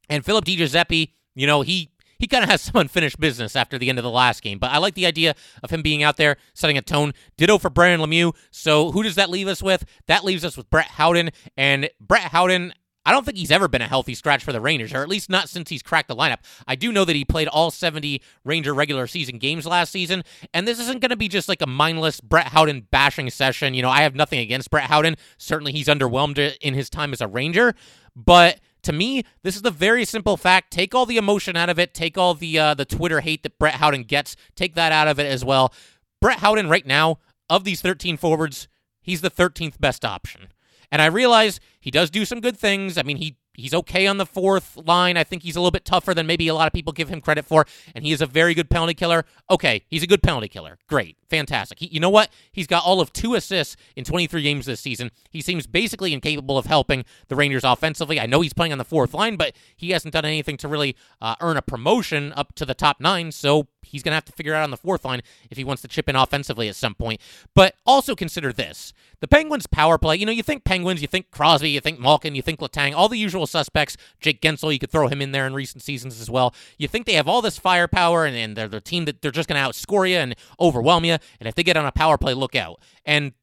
And 0.10 0.24
Philip 0.24 0.46
DiGiuseppe, 0.46 1.12
you 1.34 1.48
know, 1.48 1.62
he 1.62 1.90
he 2.18 2.28
kind 2.28 2.44
of 2.44 2.50
has 2.50 2.62
some 2.62 2.80
unfinished 2.80 3.20
business 3.20 3.56
after 3.56 3.78
the 3.78 3.90
end 3.90 4.00
of 4.00 4.04
the 4.04 4.12
last 4.12 4.42
game. 4.42 4.60
But 4.60 4.72
I 4.72 4.78
like 4.78 4.96
the 4.96 5.06
idea 5.06 5.36
of 5.64 5.70
him 5.70 5.82
being 5.82 6.04
out 6.04 6.18
there, 6.18 6.38
setting 6.54 6.78
a 6.78 6.82
tone. 6.82 7.14
Ditto 7.38 7.58
for 7.58 7.70
Brendan 7.70 8.08
Lemieux. 8.08 8.34
So 8.52 8.92
who 8.92 9.04
does 9.04 9.16
that 9.16 9.30
leave 9.30 9.48
us 9.48 9.62
with? 9.62 9.86
That 10.08 10.24
leaves 10.24 10.46
us 10.46 10.58
with 10.58 10.70
Brett 10.70 10.88
Howden. 10.88 11.32
And 11.58 11.90
Brett 12.00 12.32
Howden, 12.32 12.74
I 13.06 13.12
don't 13.12 13.24
think 13.24 13.38
he's 13.38 13.52
ever 13.52 13.68
been 13.68 13.84
a 13.84 13.88
healthy 13.88 14.16
scratch 14.16 14.44
for 14.44 14.52
the 14.52 14.60
Rangers, 14.60 14.92
or 14.92 15.04
at 15.04 15.10
least 15.10 15.30
not 15.30 15.48
since 15.48 15.70
he's 15.70 15.84
cracked 15.84 16.08
the 16.08 16.16
lineup. 16.16 16.40
I 16.68 16.76
do 16.76 16.92
know 16.92 17.06
that 17.06 17.16
he 17.16 17.24
played 17.24 17.48
all 17.48 17.70
70 17.70 18.22
Ranger 18.44 18.74
regular 18.74 19.06
season 19.06 19.38
games 19.38 19.68
last 19.68 19.92
season, 19.92 20.24
and 20.56 20.68
this 20.68 20.80
isn't 20.80 21.02
going 21.02 21.12
to 21.12 21.16
be 21.16 21.28
just 21.28 21.48
like 21.48 21.62
a 21.62 21.68
mindless 21.68 22.20
Brett 22.20 22.48
Howden 22.48 22.88
bashing 22.90 23.30
session. 23.30 23.76
You 23.76 23.84
know, 23.84 23.92
I 23.92 24.02
have 24.02 24.16
nothing 24.16 24.40
against 24.40 24.72
Brett 24.72 24.90
Howden. 24.90 25.18
Certainly 25.38 25.74
he's 25.74 25.88
underwhelmed 25.88 26.56
in 26.62 26.74
his 26.74 26.90
time 26.90 27.14
as 27.14 27.22
a 27.22 27.28
Ranger, 27.28 27.76
but 28.16 28.60
to 28.86 28.94
me, 28.94 29.24
this 29.44 29.56
is 29.56 29.62
the 29.62 29.72
very 29.72 30.06
simple 30.06 30.38
fact. 30.38 30.72
Take 30.72 30.96
all 30.96 31.06
the 31.06 31.18
emotion 31.18 31.58
out 31.58 31.70
of 31.70 31.78
it. 31.78 31.94
Take 31.94 32.18
all 32.18 32.34
the 32.34 32.58
uh, 32.58 32.74
the 32.74 32.86
Twitter 32.86 33.22
hate 33.22 33.44
that 33.44 33.60
Brett 33.60 33.76
Howden 33.76 34.04
gets. 34.04 34.36
Take 34.56 34.76
that 34.76 34.92
out 34.92 35.08
of 35.08 35.20
it 35.20 35.26
as 35.26 35.44
well. 35.44 35.74
Brett 36.22 36.40
Howden, 36.40 36.70
right 36.70 36.86
now, 36.86 37.20
of 37.50 37.64
these 37.64 37.82
13 37.82 38.18
forwards, 38.18 38.68
he's 39.02 39.22
the 39.22 39.30
13th 39.30 39.80
best 39.80 40.06
option. 40.06 40.48
And 40.92 41.02
I 41.02 41.08
realize 41.08 41.60
he 41.80 41.92
does 41.92 42.10
do 42.10 42.26
some 42.26 42.40
good 42.40 42.58
things. 42.58 42.98
I 42.98 43.04
mean, 43.04 43.18
he 43.18 43.38
he's 43.56 43.74
okay 43.74 44.08
on 44.08 44.18
the 44.18 44.26
fourth 44.26 44.78
line. 44.78 45.18
I 45.18 45.24
think 45.24 45.44
he's 45.44 45.56
a 45.56 45.60
little 45.60 45.72
bit 45.72 45.86
tougher 45.86 46.14
than 46.14 46.28
maybe 46.28 46.48
a 46.48 46.54
lot 46.54 46.68
of 46.68 46.74
people 46.74 46.94
give 46.94 47.10
him 47.10 47.22
credit 47.22 47.46
for, 47.46 47.66
and 47.94 48.06
he 48.06 48.12
is 48.12 48.22
a 48.22 48.26
very 48.26 48.54
good 48.54 48.70
penalty 48.70 48.94
killer. 48.94 49.26
Okay, 49.50 49.84
he's 49.88 50.04
a 50.04 50.08
good 50.08 50.22
penalty 50.24 50.48
killer. 50.48 50.78
Great, 50.88 51.18
fantastic. 51.30 51.80
He, 51.80 51.88
you 51.88 52.00
know 52.00 52.10
what? 52.10 52.30
He's 52.52 52.68
got 52.68 52.84
all 52.84 53.02
of 53.02 53.14
two 53.14 53.36
assists 53.36 53.76
in 53.96 54.04
23 54.04 54.42
games 54.42 54.66
this 54.66 54.80
season. 54.80 55.12
He 55.30 55.42
seems 55.42 55.68
basically 55.68 56.14
incapable 56.14 56.58
of 56.58 56.66
helping 56.66 57.06
the 57.28 57.36
Rangers 57.36 57.64
offensively. 57.64 58.20
I 58.20 58.26
know 58.26 58.42
he's 58.42 58.54
playing 58.54 58.72
on 58.72 58.78
the 58.78 58.86
fourth 58.86 59.14
line, 59.14 59.36
but 59.36 59.56
he 59.76 59.92
hasn't 59.92 60.14
done 60.14 60.26
anything 60.26 60.58
to 60.58 60.68
really 60.68 60.96
uh, 61.22 61.36
earn 61.42 61.58
a 61.58 61.62
promotion 61.62 62.34
up 62.34 62.56
to 62.56 62.66
the 62.66 62.74
top 62.74 63.00
nine. 63.00 63.32
So 63.32 63.68
he's 63.86 64.04
going 64.04 64.12
to 64.12 64.16
have 64.16 64.26
to 64.26 64.32
figure 64.32 64.54
out 64.54 64.64
on 64.64 64.72
the 64.72 64.78
fourth 64.78 65.06
line 65.06 65.22
if 65.50 65.58
he 65.58 65.64
wants 65.64 65.82
to 65.84 65.88
chip 65.88 66.10
in 66.10 66.16
offensively 66.16 66.68
at 66.68 66.76
some 66.76 66.96
point. 66.96 67.22
But 67.54 67.76
also 67.86 68.16
consider 68.16 68.52
this 68.52 68.94
the 69.22 69.28
Penguins' 69.28 69.68
power 69.68 69.98
play. 69.98 70.18
You 70.18 70.26
know, 70.26 70.32
you 70.32 70.44
think 70.44 70.64
Penguins, 70.64 71.02
you 71.02 71.08
think 71.08 71.32
Crosby, 71.32 71.70
you 71.70 71.80
think 71.80 72.00
Malkin, 72.00 72.36
you 72.36 72.42
think 72.42 72.60
Letang, 72.60 72.94
all 72.94 73.10
the 73.10 73.18
usual 73.18 73.48
suspects. 73.48 73.98
Jake 74.20 74.42
Guentzel, 74.42 74.74
you 74.74 74.80
could 74.80 74.92
throw 74.92 75.08
him 75.08 75.22
in 75.22 75.32
there 75.32 75.48
in 75.48 75.54
recent 75.54 75.84
seasons 75.84 76.20
as 76.20 76.30
well. 76.30 76.54
You 76.78 76.88
think 76.88 77.06
they 77.06 77.14
have 77.14 77.28
all 77.28 77.42
this 77.42 77.58
firepower 77.58 78.26
and, 78.26 78.36
and 78.36 78.56
they're 78.56 78.68
the 78.68 78.82
team 78.82 79.06
that 79.06 79.22
they're 79.22 79.32
just 79.32 79.48
going 79.50 79.62
to 79.62 79.70
outscore 79.70 80.10
you 80.10 80.18
and 80.18 80.36
overwhelm 80.60 81.06
you. 81.06 81.18
And 81.40 81.48
if 81.48 81.56
they 81.56 81.64
get 81.64 81.78
on 81.78 81.86
a 81.86 81.92
power 81.92 82.18
play, 82.18 82.34
look 82.34 82.56
out. 82.56 82.80
And 83.06 83.34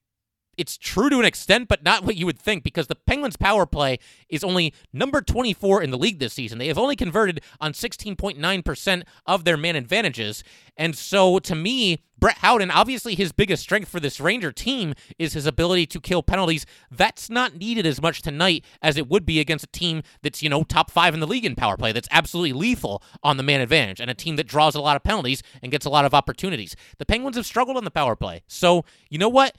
it's 0.56 0.76
true 0.76 1.08
to 1.10 1.18
an 1.18 1.24
extent, 1.24 1.68
but 1.68 1.82
not 1.82 2.04
what 2.04 2.16
you 2.16 2.26
would 2.26 2.38
think 2.38 2.62
because 2.62 2.86
the 2.86 2.94
Penguins' 2.94 3.36
power 3.36 3.66
play 3.66 3.98
is 4.28 4.44
only 4.44 4.74
number 4.92 5.20
24 5.20 5.82
in 5.82 5.90
the 5.90 5.98
league 5.98 6.18
this 6.18 6.34
season. 6.34 6.58
They 6.58 6.68
have 6.68 6.78
only 6.78 6.96
converted 6.96 7.40
on 7.60 7.72
16.9% 7.72 9.02
of 9.26 9.44
their 9.44 9.56
man 9.56 9.76
advantages. 9.76 10.44
And 10.76 10.96
so 10.96 11.38
to 11.40 11.54
me, 11.54 12.02
Brett 12.18 12.38
Howden, 12.38 12.70
obviously 12.70 13.16
his 13.16 13.32
biggest 13.32 13.64
strength 13.64 13.88
for 13.88 13.98
this 13.98 14.20
Ranger 14.20 14.52
team 14.52 14.94
is 15.18 15.32
his 15.32 15.44
ability 15.44 15.86
to 15.86 16.00
kill 16.00 16.22
penalties. 16.22 16.64
That's 16.90 17.28
not 17.28 17.56
needed 17.56 17.84
as 17.84 18.00
much 18.00 18.22
tonight 18.22 18.64
as 18.80 18.96
it 18.96 19.08
would 19.08 19.26
be 19.26 19.40
against 19.40 19.64
a 19.64 19.68
team 19.68 20.02
that's, 20.22 20.40
you 20.40 20.48
know, 20.48 20.62
top 20.62 20.90
five 20.90 21.14
in 21.14 21.20
the 21.20 21.26
league 21.26 21.44
in 21.44 21.56
power 21.56 21.76
play, 21.76 21.90
that's 21.90 22.08
absolutely 22.12 22.52
lethal 22.52 23.02
on 23.24 23.38
the 23.38 23.42
man 23.42 23.60
advantage, 23.60 24.00
and 24.00 24.08
a 24.08 24.14
team 24.14 24.36
that 24.36 24.46
draws 24.46 24.76
a 24.76 24.80
lot 24.80 24.94
of 24.94 25.02
penalties 25.02 25.42
and 25.62 25.72
gets 25.72 25.84
a 25.84 25.90
lot 25.90 26.04
of 26.04 26.14
opportunities. 26.14 26.76
The 26.98 27.06
Penguins 27.06 27.36
have 27.36 27.46
struggled 27.46 27.76
on 27.76 27.84
the 27.84 27.90
power 27.90 28.14
play. 28.14 28.42
So, 28.46 28.84
you 29.10 29.18
know 29.18 29.28
what? 29.28 29.56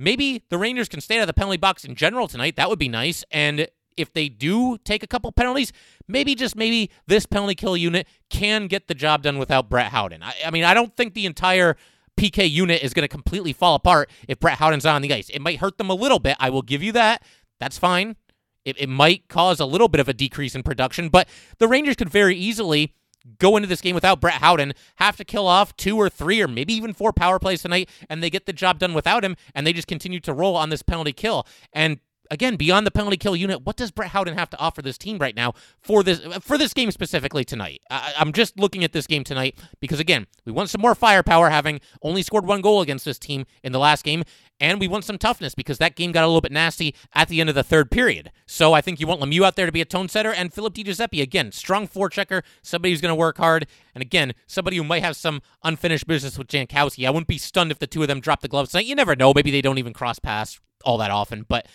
Maybe 0.00 0.42
the 0.48 0.56
Rangers 0.56 0.88
can 0.88 1.02
stay 1.02 1.18
out 1.18 1.22
of 1.22 1.26
the 1.26 1.34
penalty 1.34 1.58
box 1.58 1.84
in 1.84 1.94
general 1.94 2.26
tonight. 2.26 2.56
That 2.56 2.70
would 2.70 2.78
be 2.78 2.88
nice. 2.88 3.22
And 3.30 3.68
if 3.98 4.10
they 4.14 4.30
do 4.30 4.78
take 4.78 5.02
a 5.02 5.06
couple 5.06 5.30
penalties, 5.30 5.74
maybe 6.08 6.34
just 6.34 6.56
maybe 6.56 6.90
this 7.06 7.26
penalty 7.26 7.54
kill 7.54 7.76
unit 7.76 8.06
can 8.30 8.66
get 8.66 8.88
the 8.88 8.94
job 8.94 9.22
done 9.22 9.38
without 9.38 9.68
Brett 9.68 9.92
Howden. 9.92 10.22
I, 10.22 10.32
I 10.46 10.50
mean, 10.50 10.64
I 10.64 10.72
don't 10.72 10.96
think 10.96 11.12
the 11.12 11.26
entire 11.26 11.76
PK 12.18 12.50
unit 12.50 12.82
is 12.82 12.94
going 12.94 13.04
to 13.04 13.08
completely 13.08 13.52
fall 13.52 13.74
apart 13.74 14.08
if 14.26 14.40
Brett 14.40 14.56
Howden's 14.56 14.86
on 14.86 15.02
the 15.02 15.12
ice. 15.12 15.28
It 15.28 15.42
might 15.42 15.58
hurt 15.58 15.76
them 15.76 15.90
a 15.90 15.94
little 15.94 16.18
bit. 16.18 16.34
I 16.40 16.48
will 16.48 16.62
give 16.62 16.82
you 16.82 16.92
that. 16.92 17.22
That's 17.58 17.76
fine. 17.76 18.16
It, 18.64 18.80
it 18.80 18.88
might 18.88 19.28
cause 19.28 19.60
a 19.60 19.66
little 19.66 19.88
bit 19.88 20.00
of 20.00 20.08
a 20.08 20.14
decrease 20.14 20.54
in 20.54 20.62
production, 20.62 21.10
but 21.10 21.28
the 21.58 21.68
Rangers 21.68 21.96
could 21.96 22.08
very 22.08 22.36
easily 22.36 22.94
go 23.38 23.56
into 23.56 23.68
this 23.68 23.80
game 23.80 23.94
without 23.94 24.20
Brett 24.20 24.40
Howden, 24.40 24.72
have 24.96 25.16
to 25.16 25.24
kill 25.24 25.46
off 25.46 25.76
two 25.76 25.96
or 25.96 26.08
three 26.08 26.40
or 26.40 26.48
maybe 26.48 26.72
even 26.74 26.92
four 26.92 27.12
power 27.12 27.38
plays 27.38 27.62
tonight, 27.62 27.88
and 28.08 28.22
they 28.22 28.30
get 28.30 28.46
the 28.46 28.52
job 28.52 28.78
done 28.78 28.94
without 28.94 29.24
him, 29.24 29.36
and 29.54 29.66
they 29.66 29.72
just 29.72 29.88
continue 29.88 30.20
to 30.20 30.32
roll 30.32 30.56
on 30.56 30.70
this 30.70 30.82
penalty 30.82 31.12
kill. 31.12 31.46
And 31.72 32.00
again, 32.30 32.56
beyond 32.56 32.86
the 32.86 32.90
penalty 32.90 33.16
kill 33.16 33.36
unit, 33.36 33.62
what 33.64 33.76
does 33.76 33.90
Brett 33.90 34.10
Howden 34.10 34.36
have 34.36 34.50
to 34.50 34.58
offer 34.58 34.82
this 34.82 34.96
team 34.96 35.18
right 35.18 35.34
now 35.34 35.54
for 35.80 36.02
this 36.02 36.20
for 36.40 36.56
this 36.56 36.72
game 36.72 36.90
specifically 36.90 37.44
tonight? 37.44 37.82
I, 37.90 38.14
am 38.18 38.32
just 38.32 38.58
looking 38.58 38.84
at 38.84 38.92
this 38.92 39.06
game 39.06 39.24
tonight 39.24 39.58
because 39.80 40.00
again, 40.00 40.26
we 40.44 40.52
want 40.52 40.70
some 40.70 40.80
more 40.80 40.94
firepower, 40.94 41.50
having 41.50 41.80
only 42.02 42.22
scored 42.22 42.46
one 42.46 42.60
goal 42.60 42.80
against 42.80 43.04
this 43.04 43.18
team 43.18 43.46
in 43.62 43.72
the 43.72 43.78
last 43.78 44.04
game, 44.04 44.24
and 44.60 44.78
we 44.78 44.88
want 44.88 45.04
some 45.04 45.18
toughness 45.18 45.54
because 45.54 45.78
that 45.78 45.96
game 45.96 46.12
got 46.12 46.24
a 46.24 46.26
little 46.26 46.40
bit 46.40 46.52
nasty 46.52 46.94
at 47.14 47.28
the 47.28 47.40
end 47.40 47.48
of 47.48 47.54
the 47.54 47.64
third 47.64 47.90
period. 47.90 48.30
So 48.46 48.72
I 48.72 48.80
think 48.80 49.00
you 49.00 49.06
want 49.06 49.20
Lemieux 49.20 49.44
out 49.44 49.56
there 49.56 49.66
to 49.66 49.72
be 49.72 49.80
a 49.80 49.86
tone 49.86 50.08
setter, 50.08 50.32
and 50.32 50.52
Philip 50.52 50.74
Di 50.74 50.84
Giuseppe 50.84 51.20
again, 51.20 51.52
strong 51.52 51.88
forechecker, 51.88 52.42
somebody 52.62 52.92
who's 52.92 53.00
going 53.00 53.10
to 53.10 53.16
work 53.16 53.38
hard, 53.38 53.66
and 53.94 54.02
again, 54.02 54.34
somebody 54.46 54.76
who 54.76 54.84
might 54.84 55.02
have 55.02 55.16
some 55.16 55.42
unfinished 55.64 56.06
business 56.06 56.38
with 56.38 56.48
Jankowski. 56.48 57.06
I 57.06 57.10
wouldn't 57.10 57.28
be 57.28 57.38
stunned 57.38 57.70
if 57.70 57.78
the 57.78 57.86
two 57.86 58.02
of 58.02 58.08
them 58.08 58.20
drop 58.20 58.40
the 58.40 58.48
gloves 58.48 58.70
tonight. 58.70 58.86
You 58.86 58.94
never 58.94 59.16
know. 59.16 59.32
Maybe 59.34 59.50
they 59.50 59.62
don't 59.62 59.78
even 59.78 59.92
cross 59.92 60.18
pass 60.18 60.60
all 60.84 60.98
that 60.98 61.10
often, 61.10 61.44
but 61.48 61.66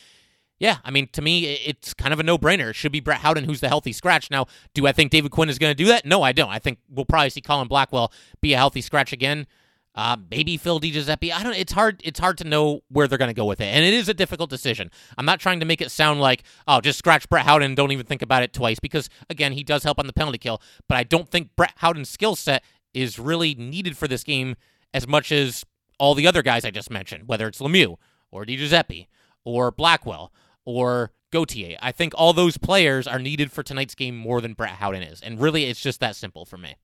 yeah, 0.59 0.77
I 0.85 0.91
mean, 0.91 1.09
to 1.13 1.21
me, 1.21 1.53
it's 1.53 1.93
kind 1.93 2.13
of 2.13 2.19
a 2.19 2.23
no 2.23 2.37
brainer. 2.37 2.69
It 2.69 2.75
should 2.75 2.91
be 2.91 3.01
Brett 3.01 3.19
Howden 3.19 3.43
who's 3.43 3.59
the 3.59 3.67
healthy 3.67 3.91
scratch. 3.91 4.31
Now, 4.31 4.45
do 4.73 4.87
I 4.87 4.93
think 4.93 5.11
David 5.11 5.31
Quinn 5.31 5.49
is 5.49 5.59
going 5.59 5.71
to 5.71 5.75
do 5.75 5.89
that? 5.89 6.05
No, 6.05 6.21
I 6.21 6.31
don't. 6.31 6.49
I 6.49 6.59
think 6.59 6.79
we'll 6.89 7.05
probably 7.05 7.29
see 7.29 7.41
Colin 7.41 7.67
Blackwell 7.67 8.11
be 8.41 8.53
a 8.53 8.57
healthy 8.57 8.81
scratch 8.81 9.11
again. 9.11 9.47
Uh, 9.95 10.17
maybe 10.29 10.57
Phil 10.57 10.79
DiGiuseppe. 10.79 11.31
I 11.31 11.43
don't. 11.43 11.55
It's 11.55 11.73
hard. 11.73 12.01
It's 12.03 12.19
hard 12.19 12.37
to 12.39 12.43
know 12.43 12.81
where 12.89 13.07
they're 13.07 13.17
going 13.17 13.29
to 13.29 13.33
go 13.33 13.45
with 13.45 13.61
it, 13.61 13.65
and 13.65 13.85
it 13.85 13.93
is 13.93 14.09
a 14.09 14.13
difficult 14.13 14.49
decision. 14.49 14.91
I'm 15.17 15.25
not 15.25 15.39
trying 15.39 15.61
to 15.61 15.65
make 15.65 15.79
it 15.81 15.89
sound 15.89 16.19
like 16.19 16.43
oh, 16.67 16.81
just 16.81 16.99
scratch 16.99 17.29
Brett 17.29 17.45
Howden. 17.45 17.75
Don't 17.75 17.93
even 17.93 18.05
think 18.05 18.21
about 18.21 18.43
it 18.43 18.51
twice 18.51 18.79
because 18.79 19.09
again, 19.29 19.53
he 19.53 19.63
does 19.63 19.83
help 19.83 19.97
on 19.97 20.07
the 20.07 20.13
penalty 20.13 20.37
kill, 20.37 20.61
but 20.89 20.97
I 20.97 21.03
don't 21.03 21.29
think 21.29 21.55
Brett 21.55 21.73
Howden's 21.77 22.09
skill 22.09 22.35
set 22.35 22.63
is 22.93 23.19
really 23.19 23.55
needed 23.55 23.97
for 23.97 24.07
this 24.07 24.23
game 24.23 24.55
as 24.93 25.07
much 25.07 25.31
as 25.31 25.65
all 25.97 26.13
the 26.13 26.27
other 26.27 26.41
guys 26.41 26.65
I 26.65 26.71
just 26.71 26.91
mentioned, 26.91 27.27
whether 27.27 27.47
it's 27.47 27.59
Lemieux 27.59 27.95
or 28.31 28.45
DiGiuseppe 28.45 29.07
or 29.45 29.71
Blackwell 29.71 30.31
or 30.65 31.11
Gauthier. 31.31 31.77
I 31.81 31.91
think 31.91 32.13
all 32.15 32.33
those 32.33 32.57
players 32.57 33.07
are 33.07 33.19
needed 33.19 33.51
for 33.51 33.63
tonight's 33.63 33.95
game 33.95 34.15
more 34.15 34.41
than 34.41 34.53
Brett 34.53 34.75
Howden 34.75 35.03
is, 35.03 35.21
and 35.21 35.39
really, 35.39 35.65
it's 35.65 35.81
just 35.81 35.99
that 35.99 36.15
simple 36.15 36.45
for 36.45 36.57
me. 36.57 36.75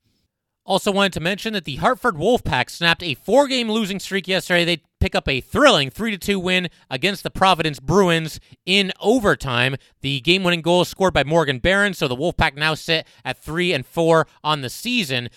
Also, 0.64 0.92
wanted 0.92 1.14
to 1.14 1.20
mention 1.20 1.54
that 1.54 1.66
the 1.66 1.78
Hartford 1.78 2.16
Wolfpack 2.16 2.70
snapped 2.70 3.02
a 3.02 3.16
four 3.16 3.48
game 3.48 3.70
losing 3.70 4.00
streak 4.00 4.28
yesterday. 4.28 4.64
They 4.64 4.84
pick 5.00 5.16
up 5.16 5.28
a 5.28 5.42
thrilling 5.42 5.90
3 5.90 6.16
2 6.18 6.40
win 6.40 6.70
against 6.90 7.24
the 7.24 7.32
Providence 7.32 7.80
Bruins 7.80 8.40
in 8.66 8.92
overtime. 9.02 9.76
The 10.02 10.22
game 10.22 10.44
winning 10.44 10.62
goal 10.62 10.82
is 10.82 10.88
scored 10.88 11.16
by 11.16 11.24
Morgan 11.24 11.58
Barron, 11.58 11.96
so 11.96 12.08
the 12.08 12.16
Wolfpack 12.16 12.56
now 12.56 12.76
sit 12.76 13.08
at 13.26 13.44
3 13.44 13.74
and 13.74 13.86
4 13.86 14.28
on 14.44 14.62
the 14.62 14.70
season. 14.70 15.30